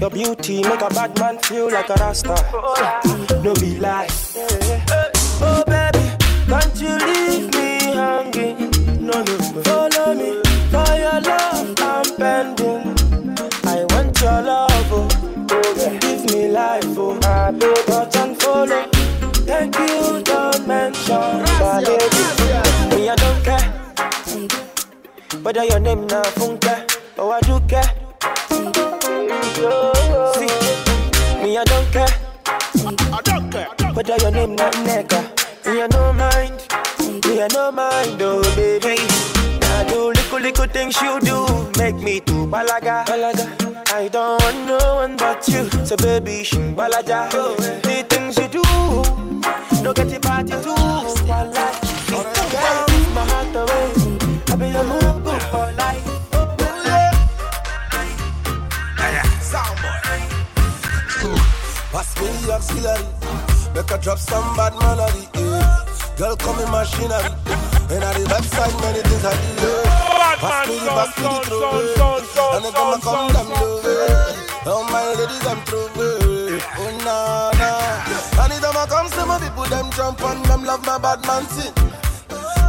[0.01, 2.35] Your beauty make a bad man feel like a rasta.
[3.43, 4.07] No be lie.
[5.41, 6.11] Oh baby,
[6.47, 8.71] can't you leave me hanging?
[9.07, 9.63] No, no, no.
[9.63, 11.75] Follow me for your love.
[11.79, 12.95] I'm bending.
[13.65, 14.93] I want your love.
[14.93, 15.09] Oh,
[16.01, 16.99] give me life.
[16.99, 17.15] Oh,
[19.47, 22.25] Thank you, don't mention my lady.
[22.95, 23.73] Me, I don't care.
[25.43, 26.75] Whether your name na Funke
[27.19, 27.91] or I do care.
[28.51, 28.65] See,
[31.43, 32.09] me, I don't care.
[33.15, 33.69] I don't care.
[33.95, 35.23] Whether your name na Nega.
[35.67, 36.61] Me, I no mind.
[37.27, 38.97] Me, I no mind, oh baby.
[38.99, 41.47] I do little, little things you do.
[41.79, 43.05] Make me do balaga.
[43.07, 43.47] balaga.
[43.93, 45.71] I don't want no one but you.
[45.87, 47.31] So baby, shing balaja.
[47.83, 48.63] The things you do.
[49.83, 50.75] No get your party too.
[51.29, 51.67] Wala.
[52.09, 53.87] Girl, give my heart away.
[54.49, 56.03] I be your moon book for life.
[61.93, 63.07] Pass me the auxiliary.
[63.75, 65.29] Make her drop some bad melody.
[65.35, 65.85] Yeah.
[66.19, 67.31] Girl, come in machinery.
[67.89, 69.67] And at the website, many things I do.
[69.67, 70.37] Yeah.
[70.37, 71.41] Pass me the, pass me the
[71.97, 72.53] throw.
[72.57, 73.81] And they gonna come down low.
[73.81, 74.71] yeah.
[74.71, 75.89] All my ladies, I'm through.
[75.97, 76.77] yeah.
[76.79, 77.56] Oh, nah, nah.
[79.17, 81.73] See my people, them jump on them, love my bad man sing.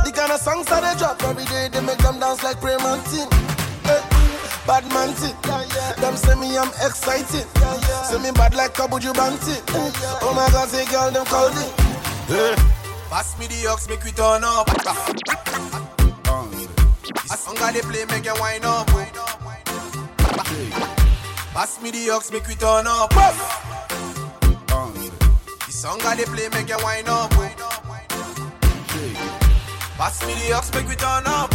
[0.08, 2.80] The kind of songs that they drop every day, they make them dance like prayer
[2.80, 3.28] man sing.
[3.92, 4.02] Eh,
[4.66, 5.36] Bad man sing.
[6.00, 7.46] Them say me I'm excited.
[8.08, 9.60] Say me bad like Kabuju Banti.
[10.22, 11.64] Oh my God, say girl, them call me.
[12.32, 12.56] Eh.
[13.10, 14.68] Pass me the ox, make we turn up.
[17.32, 18.88] A song they play, make you wind up.
[21.56, 23.10] Pass me the ox, make we turn up.
[23.10, 23.67] The
[25.78, 27.30] song that they play, make you wind up.
[29.94, 31.54] Pass me the ox, make we turn up.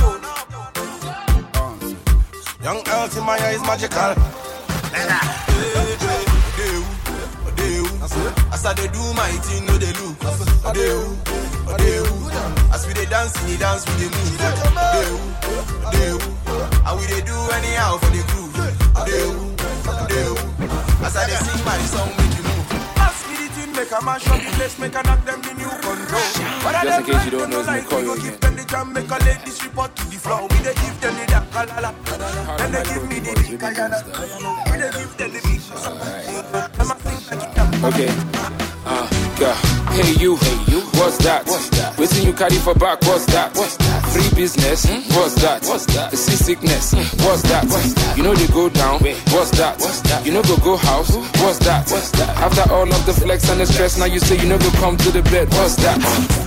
[2.62, 4.15] Young Earth in my eyes magical.
[8.53, 10.15] As I they do my thing, no they look.
[10.70, 11.19] Odeu,
[11.66, 12.07] odeu.
[12.73, 14.39] As we they dance, we dance, we they move.
[14.86, 15.19] Odeu,
[15.90, 16.16] odeu.
[16.86, 18.55] And we they do anyhow for the groove.
[18.94, 19.35] Odeu,
[19.99, 20.39] odeu.
[21.03, 22.32] As I they sing my song,
[23.83, 26.29] make a mash up the place, make a knock them the new control.
[26.63, 28.23] But I Just in case you don't know, it's go again.
[28.23, 30.47] give them the jam, make a ladies report to the floor.
[30.51, 32.57] We they give them the da la la la.
[32.71, 33.99] They give me the big kayana.
[34.71, 35.63] We they give them the big.
[37.83, 38.11] Okay.
[38.87, 39.55] Uh, yeah.
[39.93, 40.81] Hey you, hey you.
[40.98, 41.47] What's that?
[41.47, 42.24] What's that?
[42.24, 43.02] You carry for back.
[43.02, 43.55] What's that?
[43.56, 44.02] What's that?
[44.12, 44.86] Free business.
[45.16, 45.64] What's that?
[45.64, 46.16] What's that?
[46.16, 46.94] See sickness.
[47.24, 47.64] What's that?
[47.64, 48.16] What's that?
[48.16, 49.01] You know they go down.
[49.35, 49.78] What's that?
[49.81, 50.24] What's that?
[50.24, 51.14] You know go go house.
[51.43, 51.90] What's that?
[51.90, 52.28] What's that?
[52.39, 54.97] After all of the flex and the stress, now you say you know go come
[54.98, 55.48] to the bed.
[55.51, 55.98] What's that?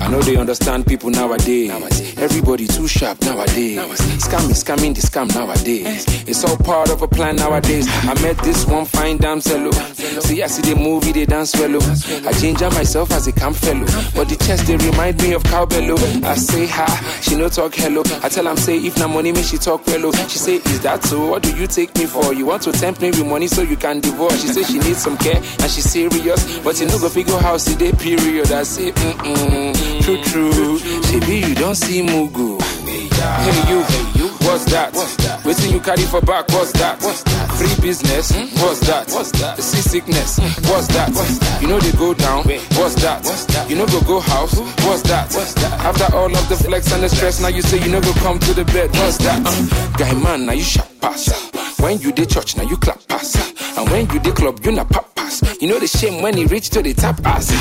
[0.01, 1.71] I know they understand people nowadays.
[2.17, 3.77] Everybody too sharp nowadays.
[4.23, 6.05] Scamming, scamming the scam nowadays.
[6.27, 7.87] It's all part of a plan nowadays.
[7.89, 9.67] I met this one fine damsel.
[9.67, 10.19] oh.
[10.21, 11.75] See, I see the movie, they dance well.
[11.75, 12.27] oh.
[12.27, 13.83] I ginger myself as a camp fellow.
[14.13, 15.89] But the chest, they remind me of cowbell.
[15.97, 16.21] oh.
[16.23, 16.85] I say hi,
[17.21, 18.03] she no talk hello.
[18.21, 20.05] I tell am say if na money, me she talk well.
[20.05, 20.11] oh.
[20.29, 21.25] She say, is that so?
[21.31, 22.31] What do you take me for?
[22.31, 24.39] You want to tempt me with money so you can divorce?
[24.39, 26.59] She say she needs some care and she serious.
[26.59, 28.51] But you no go figure how see day period.
[28.51, 30.77] I say, mm mm, true true.
[31.09, 32.61] She be you don't see Mugu.
[32.85, 34.27] Hey you, hey you.
[34.45, 34.93] What's that?
[34.93, 35.71] What's that?
[35.71, 36.47] You carry for back.
[36.49, 37.01] What's that?
[37.01, 37.51] What's that?
[37.57, 38.31] Free business.
[38.61, 39.09] What's that?
[39.09, 39.59] What's that?
[39.59, 40.37] See sickness.
[40.69, 41.09] What's that?
[41.09, 41.61] What's that?
[41.61, 42.43] You know they go down.
[42.43, 43.23] What's that?
[43.23, 43.69] What's that?
[43.69, 44.57] You know go go house.
[44.85, 45.33] What's that?
[45.33, 45.73] What's that?
[45.81, 48.53] After all of the flex and the stress, now you say you go come to
[48.53, 48.91] the bed.
[48.91, 49.41] What's that?
[49.45, 51.64] Uh, guy man, now you sharp pass.
[51.85, 53.35] When you did church, now you clap pass.
[53.77, 55.43] And when you did club, you na pop pass.
[55.61, 57.51] You know the shame when he reach to the tap ass.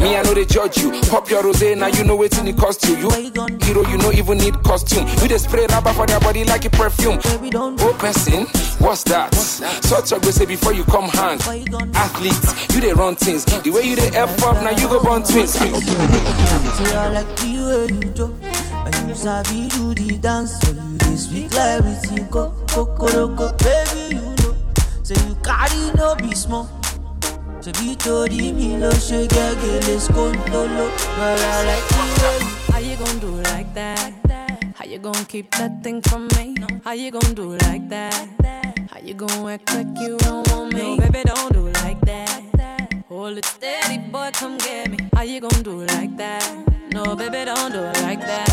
[0.00, 0.90] Me, I know they judge you.
[1.02, 2.98] Pop your rose, now you know what's in the costume.
[2.98, 3.08] you.
[3.62, 5.06] Hero, you know even need costume.
[5.22, 7.20] You they spray rubber for their body like a perfume.
[7.22, 8.46] Oh, person,
[8.84, 9.32] what's that?
[9.32, 11.38] Such a say before you come hang.
[11.94, 13.44] Athletes, you they run things.
[13.44, 15.54] The way you they F up, now you go born twins.
[18.84, 20.98] Say I like the way you do And you sabi do the dance So you
[20.98, 24.54] dey speak like everything go Kokoroko Baby you know
[25.02, 26.68] Say you carry no be small
[27.60, 30.86] Say be torí mi ló ṣe gẹ́gẹ́ lè skóńtóló
[31.16, 34.12] Girl I like the you How you gonna do like that?
[34.76, 36.54] How you gonna keep that thing from me?
[36.84, 38.14] How you gonna do it like that?
[38.90, 40.96] How you gonna act like you don't want me?
[40.96, 42.42] No, baby, don't do it like that.
[43.20, 44.96] Hold it steady, boy, come get me.
[45.14, 46.42] How you gonna do like that?
[46.94, 48.48] No, baby, don't do it like that.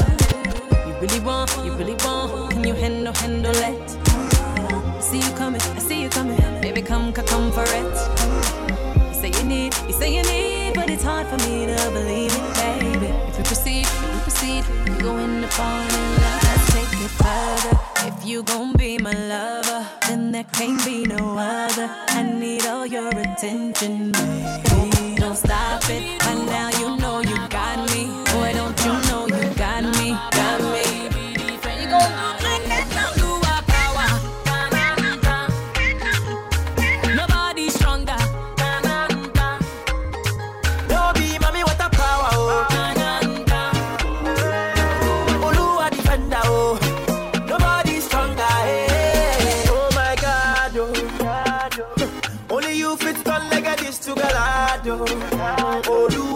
[0.85, 2.52] You really want, you really want.
[2.52, 3.98] Can you handle, handle it?
[4.06, 6.35] I see you coming, I see you coming.
[6.60, 7.95] Baby, come, come, come for it.
[9.07, 12.35] You say you need, you say you need, but it's hard for me to believe
[12.35, 13.06] it, baby.
[13.30, 16.47] If we proceed, if we proceed, we go in the fall in love.
[17.06, 17.80] Further.
[18.07, 21.90] If you gon' be my lover, then there can't be no other.
[22.07, 25.15] I need all your attention, baby.
[25.15, 26.19] Don't stop it.
[26.19, 26.69] By now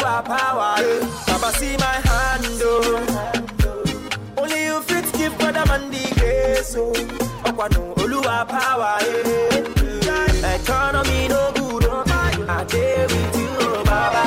[0.01, 0.75] Oluwa power.
[1.27, 3.37] Baba see my hand, oh.
[4.37, 6.91] Only you fit give brother man the grace, oh.
[7.45, 10.55] Okwano Oluwa power, eh.
[10.55, 12.03] Economy no good, oh.
[12.49, 14.23] I dare with you, oh, Baba.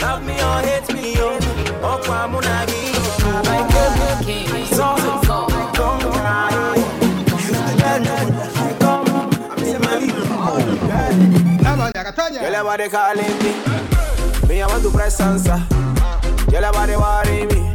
[0.00, 1.38] Love me or hate me, oh.
[1.82, 3.42] Okwa munagi, oh.
[3.42, 4.24] Baba.
[4.24, 4.46] King,
[12.32, 13.85] Girl, your body calling me.
[14.48, 15.58] Me, I want to press answer.
[16.50, 17.72] Girl, your body worry me.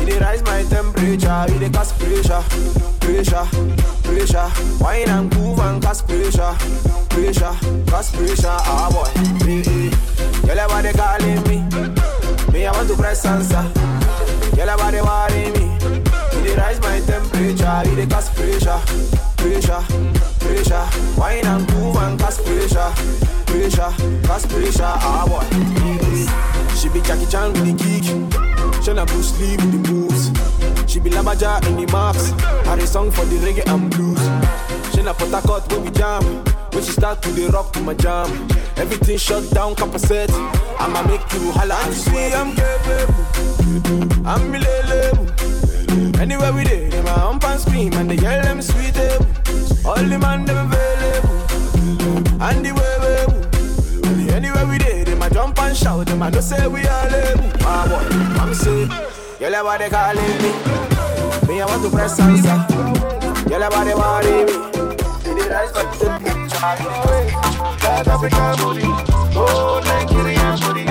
[0.00, 2.42] You dey rise my temperature, you dey cause pressure,
[3.00, 3.46] pressure,
[4.04, 4.48] pressure.
[4.82, 6.54] Wine and groove and cause pressure,
[7.10, 7.54] pressure,
[7.90, 8.46] cause pressure.
[8.48, 9.10] Ah boy.
[10.46, 11.56] Girl, your body calling me.
[12.52, 13.64] Me, I want to press answer.
[14.54, 15.64] Girl, your body worry me.
[16.38, 18.78] You dey rise my temperature, you dey cause pressure,
[19.36, 19.82] pressure,
[20.38, 20.86] pressure.
[21.18, 22.92] Wine and groove and cause pressure,
[23.54, 23.92] pressure,
[24.26, 24.82] cause pressure.
[24.82, 25.46] Ah boy.
[26.74, 28.04] She be Jackie Chan with the kick.
[28.82, 30.30] Shana Bruce Lee with the moves.
[30.90, 32.30] She be Labaja in the marks.
[32.66, 34.18] Had a song for the reggae and blues.
[34.92, 36.22] Shana Potakot when we jam.
[36.72, 38.28] When she start to the rock to my jam.
[38.76, 40.32] Everything shut down, capacitate.
[40.80, 42.34] I'ma make you holla and sweat.
[42.34, 43.24] I'm capable.
[44.26, 46.20] I'm milele.
[46.20, 48.96] Anywhere we dey, them a hump and scream and they yell them sweet.
[49.86, 51.40] All the man them available.
[52.40, 53.03] And the way
[55.44, 56.06] jump and shout.
[56.06, 57.52] Them I know say we are in.
[57.62, 58.12] Ah, what?
[58.40, 58.90] I'm saying,
[59.40, 60.50] you like what they calling me.
[61.48, 62.56] Me, I want to press answer.
[63.48, 64.64] You oh, like what they want me.
[67.80, 68.86] That's African booty,
[69.36, 70.66] oh the.
[70.66, 70.83] booty.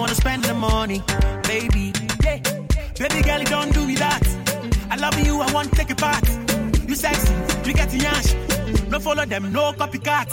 [0.00, 1.02] Wanna spend the money,
[1.42, 1.92] baby.
[2.24, 2.38] Yeah.
[2.98, 4.24] Baby girl, don't do me that.
[4.90, 6.26] I love you, I want to take a part.
[6.88, 7.32] You sexy,
[7.66, 8.34] you get the yash.
[8.88, 10.28] No follow them, no copycat.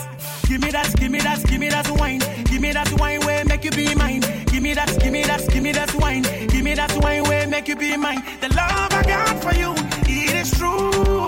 [0.48, 2.20] Give me that, give me that, give me that wine.
[2.46, 4.22] Give me that wine where make you be mine.
[4.46, 6.24] Give me that, give me that, give me that wine.
[6.24, 8.24] Give me that wine where make you be mine.
[8.40, 9.74] The love I got for you,
[10.08, 11.28] it is true.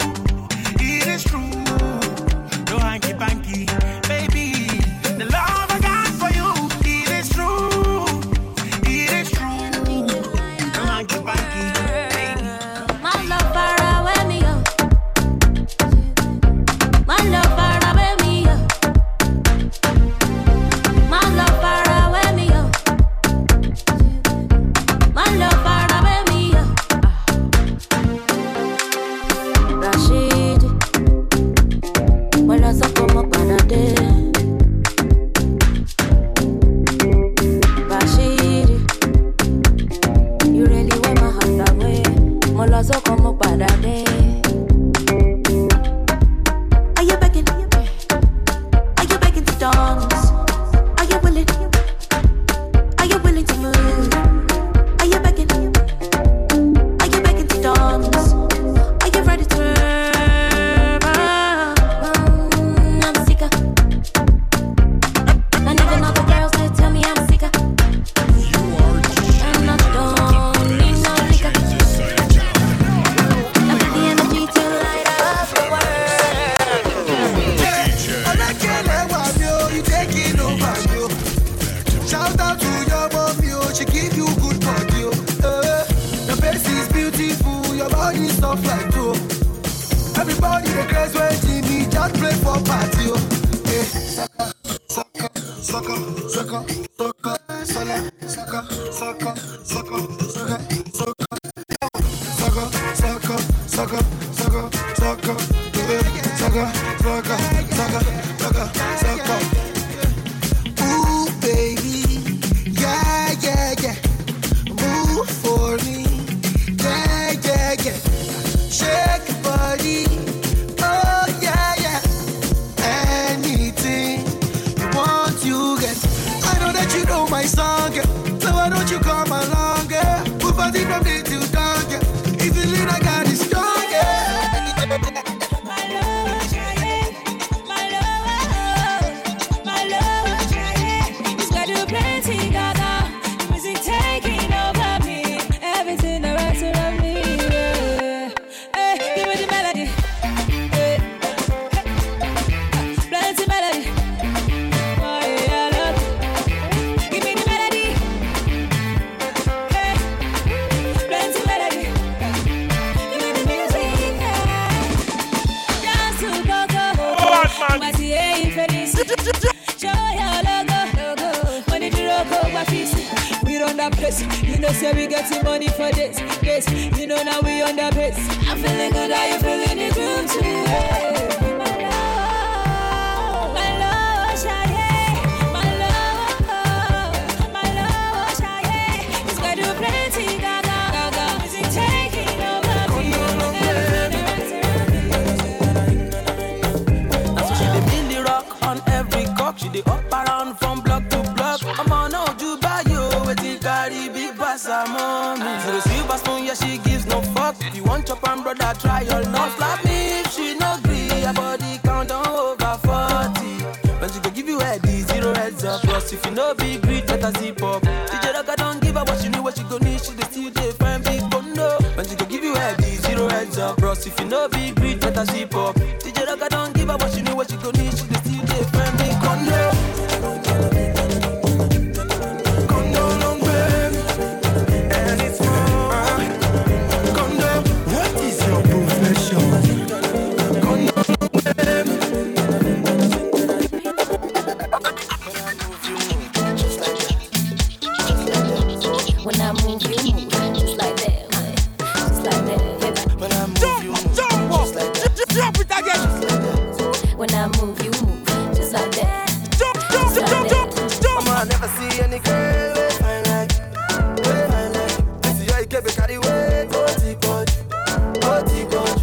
[0.79, 1.49] It is true.
[2.71, 3.65] No hanky panky,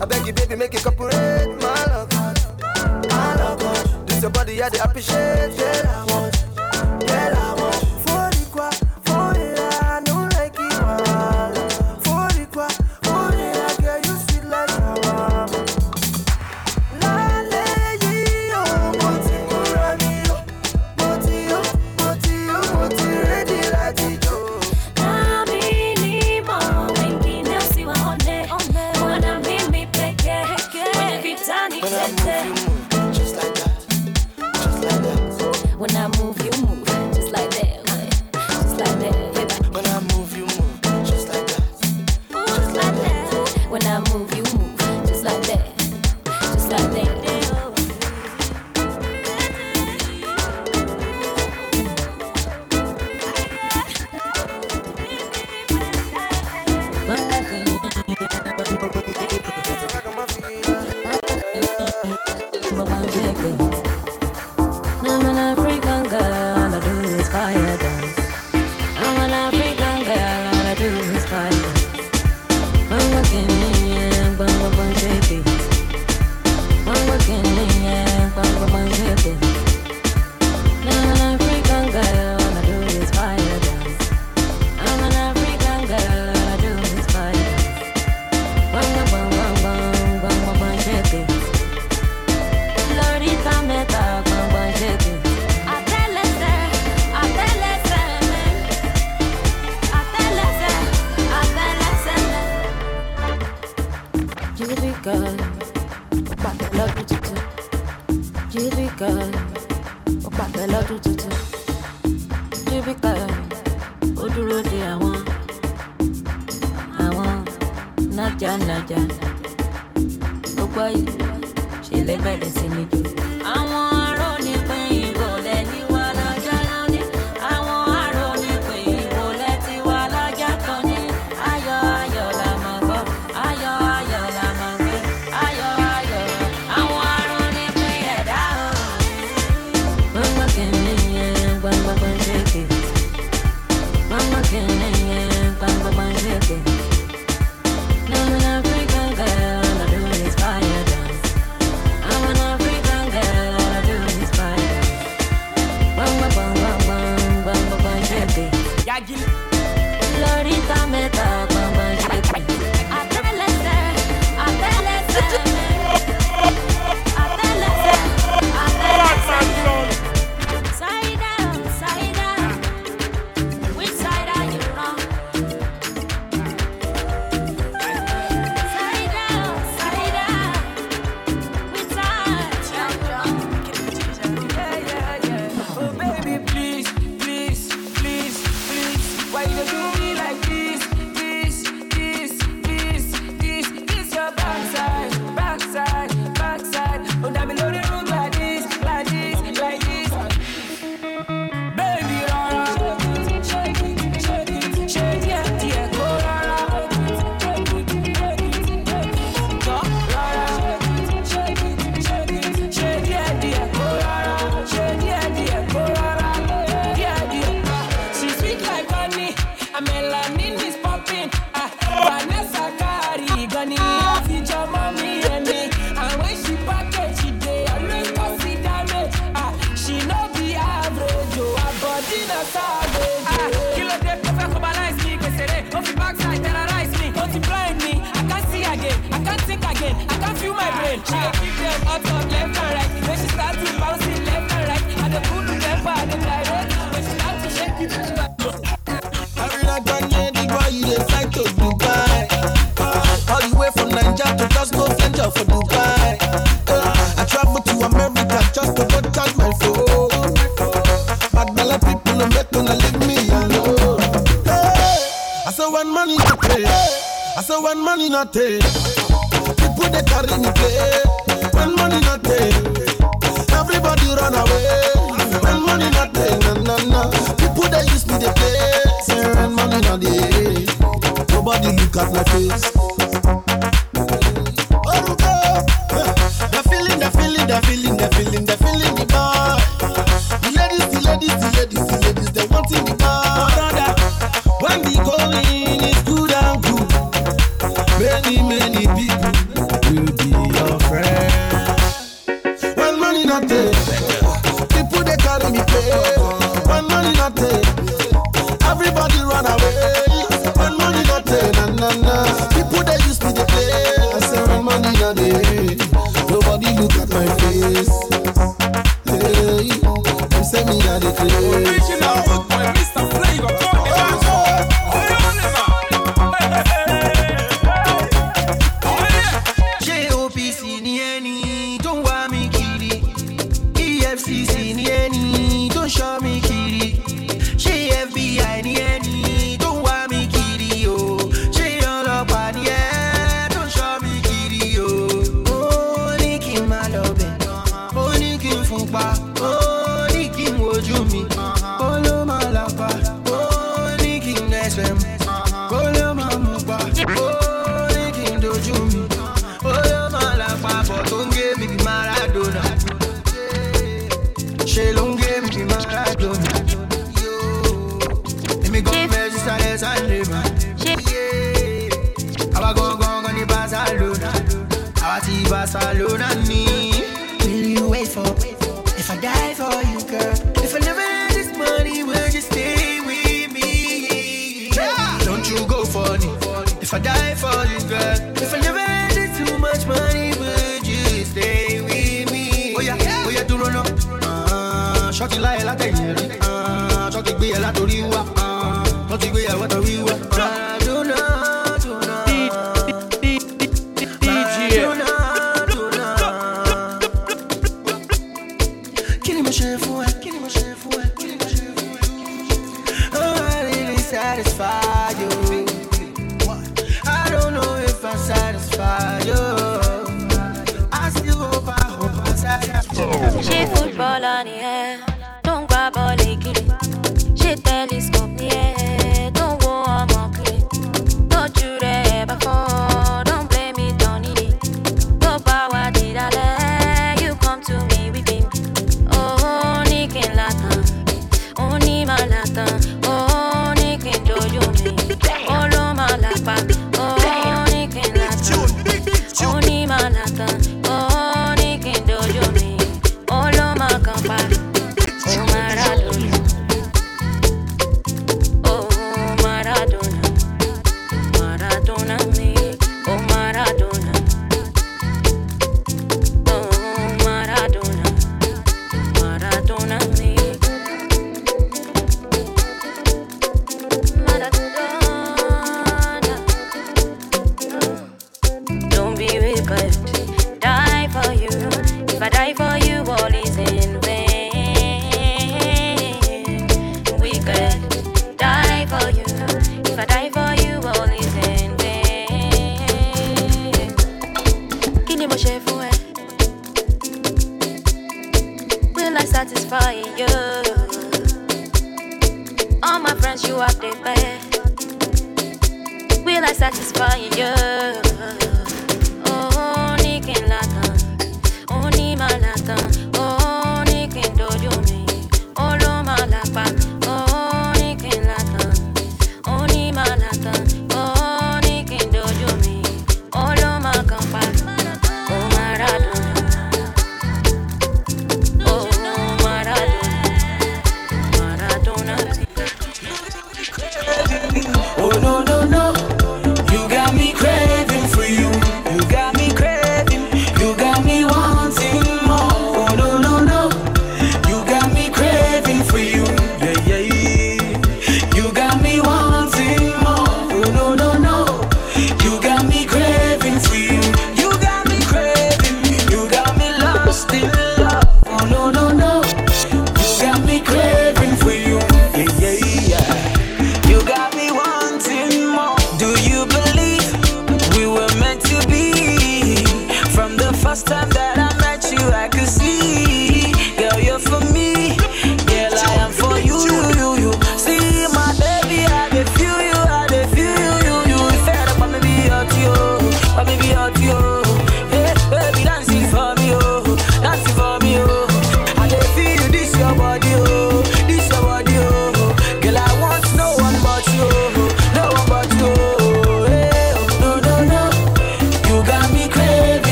[0.00, 2.10] I beg you, baby, make it cooperate, my love.
[3.10, 6.19] My love, this your body, yeah, they appreciate, yeah.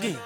[0.00, 0.21] Bá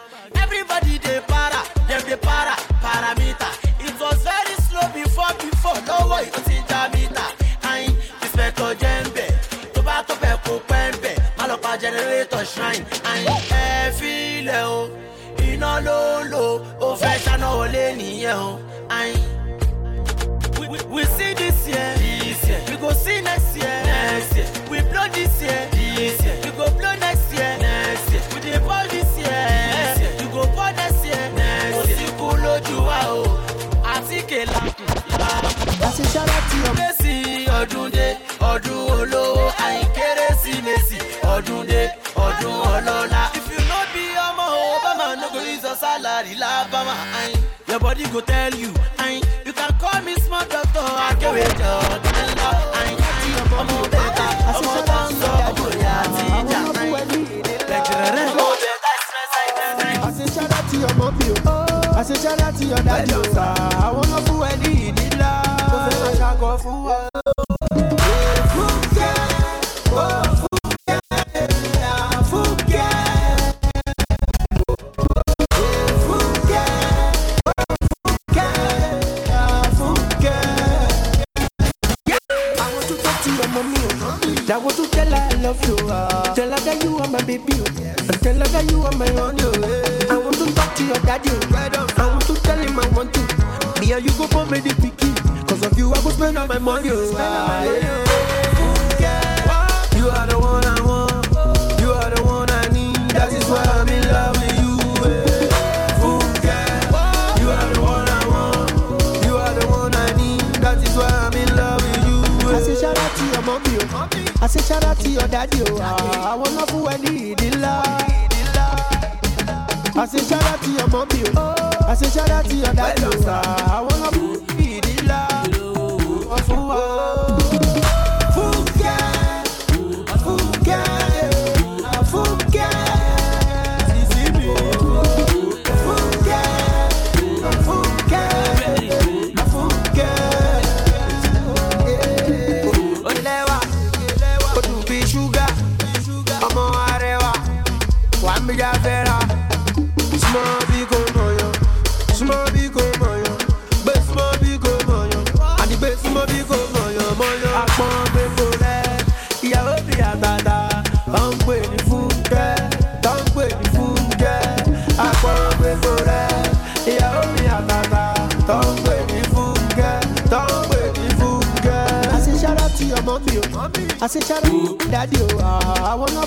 [174.06, 176.24] I say, Charlie, daddy, oh, ah, I wanna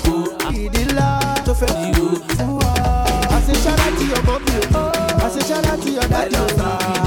[0.52, 2.20] be the love to fetch you.
[2.38, 4.92] I say, Charlie, your mommy, oh.
[5.24, 6.56] I say, Charlie, your daddy, oh.
[6.58, 6.99] Ah.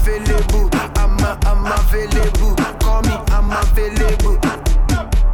[0.00, 0.68] available.
[0.96, 2.54] I'm a, I'm available.
[2.80, 4.38] Call me, I'm available.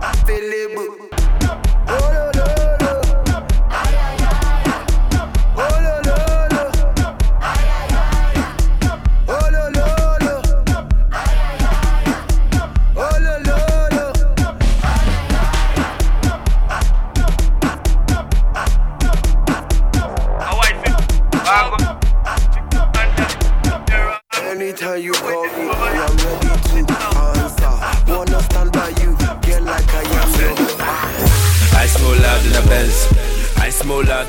[0.03, 1.12] Available.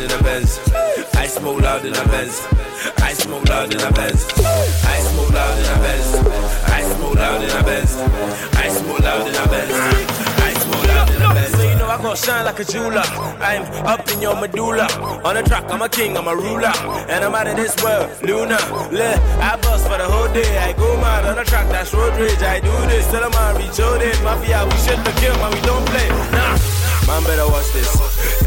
[0.03, 0.59] In a Benz.
[1.15, 2.45] I smoke loud in a Benz.
[2.97, 4.25] I smoke loud in a Benz.
[4.35, 6.15] I smoke loud in a Benz.
[6.67, 7.95] I smoke loud in a Benz.
[8.55, 9.71] I smoke loud in a Benz.
[10.43, 11.55] I smoke loud in a Benz.
[11.55, 13.07] So you know I gon' shine like a jeweler.
[13.39, 14.87] I'm up in your medulla.
[15.23, 16.73] On the track, I'm a king, I'm a ruler.
[17.07, 18.59] And I'm out of this world, Luna.
[18.91, 20.57] Look, I bust for the whole day.
[20.57, 22.41] I go mad on the track, that's road rage.
[22.41, 24.21] I do this till I'm on reach oh, your.
[24.23, 26.09] Mafia, we shit the kill, man, we don't play.
[26.31, 26.83] Nah.
[27.07, 27.91] Man better watch this.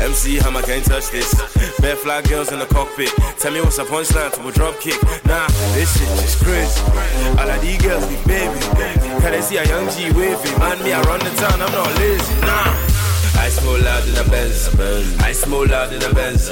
[0.01, 1.35] MC Hammer can't touch this.
[1.81, 3.11] Bare fly girls in the cockpit.
[3.39, 5.01] Tell me what's a punchline to a drop kick.
[5.25, 6.81] Nah, this shit just crazy.
[7.39, 8.61] All of these girls be baby.
[9.21, 10.51] Can they see a young G wavy?
[10.59, 12.41] Man, me, I run the town, I'm not lazy.
[12.41, 12.97] Nah.
[13.39, 14.69] I smoke loud in the Benz.
[15.21, 16.51] I smoke loud in the Benz.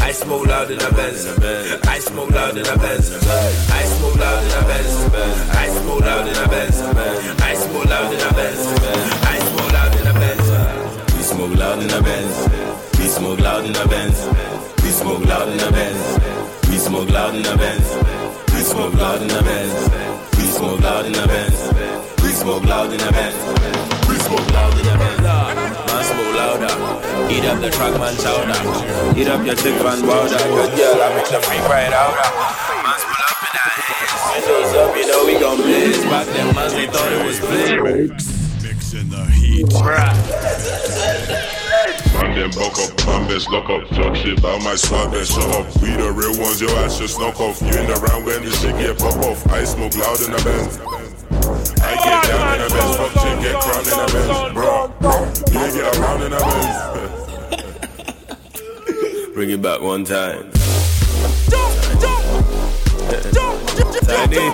[0.00, 1.26] I smoke loud in the Benz.
[1.86, 3.10] I smoke loud in the Benz.
[3.12, 4.96] I smoke loud in the Benz.
[5.52, 6.80] I smoke loud in the Benz.
[7.42, 8.60] I smoke loud in the Benz.
[9.22, 11.14] I smoke loud in the Benz.
[11.14, 12.69] We smoke loud in the Benz.
[13.00, 14.20] We smoke loud in the Benz.
[14.84, 16.04] We smoke loud in the Benz.
[16.68, 17.88] We smoke loud in the Benz.
[18.52, 19.72] We smoke loud in the Benz.
[20.36, 21.56] We smoke loud in the Benz.
[22.20, 23.40] We smoke loud in the Benz.
[24.04, 25.24] We smoke loud in the Benz.
[25.24, 26.76] Man smoke louder.
[27.32, 28.52] Eat up the truck, man chowder.
[29.16, 30.36] Eat up your chick van powder.
[30.36, 32.12] Good girl, I make the freak right out.
[32.84, 34.28] Man pull up in that hands.
[34.28, 36.04] Windows up, you know we gon' blaze.
[36.04, 37.80] Back then, man, they thought it was play.
[38.60, 39.64] Mixing the heat.
[42.14, 43.86] Man, them buck up, man, best lock up.
[43.88, 45.66] Talk shit about my swag, then shut up.
[45.80, 47.60] We the real ones, your ass just knock off.
[47.60, 49.46] You in the round when the shit get pop off.
[49.48, 50.78] I smoke loud in the Benz.
[51.80, 54.90] I get down in the Benz, fuck shit, get crowned in the Benz, bro.
[55.54, 56.76] You get around in the Benz.
[59.34, 60.50] Bring it back one time.
[64.10, 64.38] Tiny.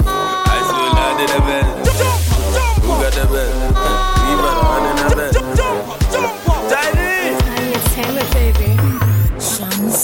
[0.00, 1.88] I smoke loud in the Benz.
[2.80, 4.00] Who got the Benz?
[4.30, 4.99] We got a man in the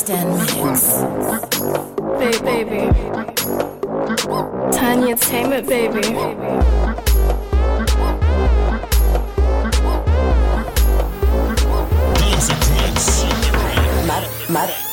[0.06, 1.02] 10 minutes.
[2.20, 2.80] Baby, baby.
[4.70, 6.00] Tiny Entertainment, baby.
[14.06, 14.85] Mad, mad.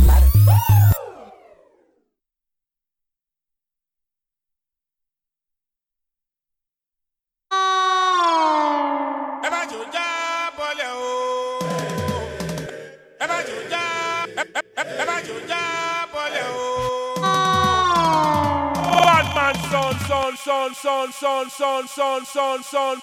[20.73, 22.99] Son, son, son, son, son, son.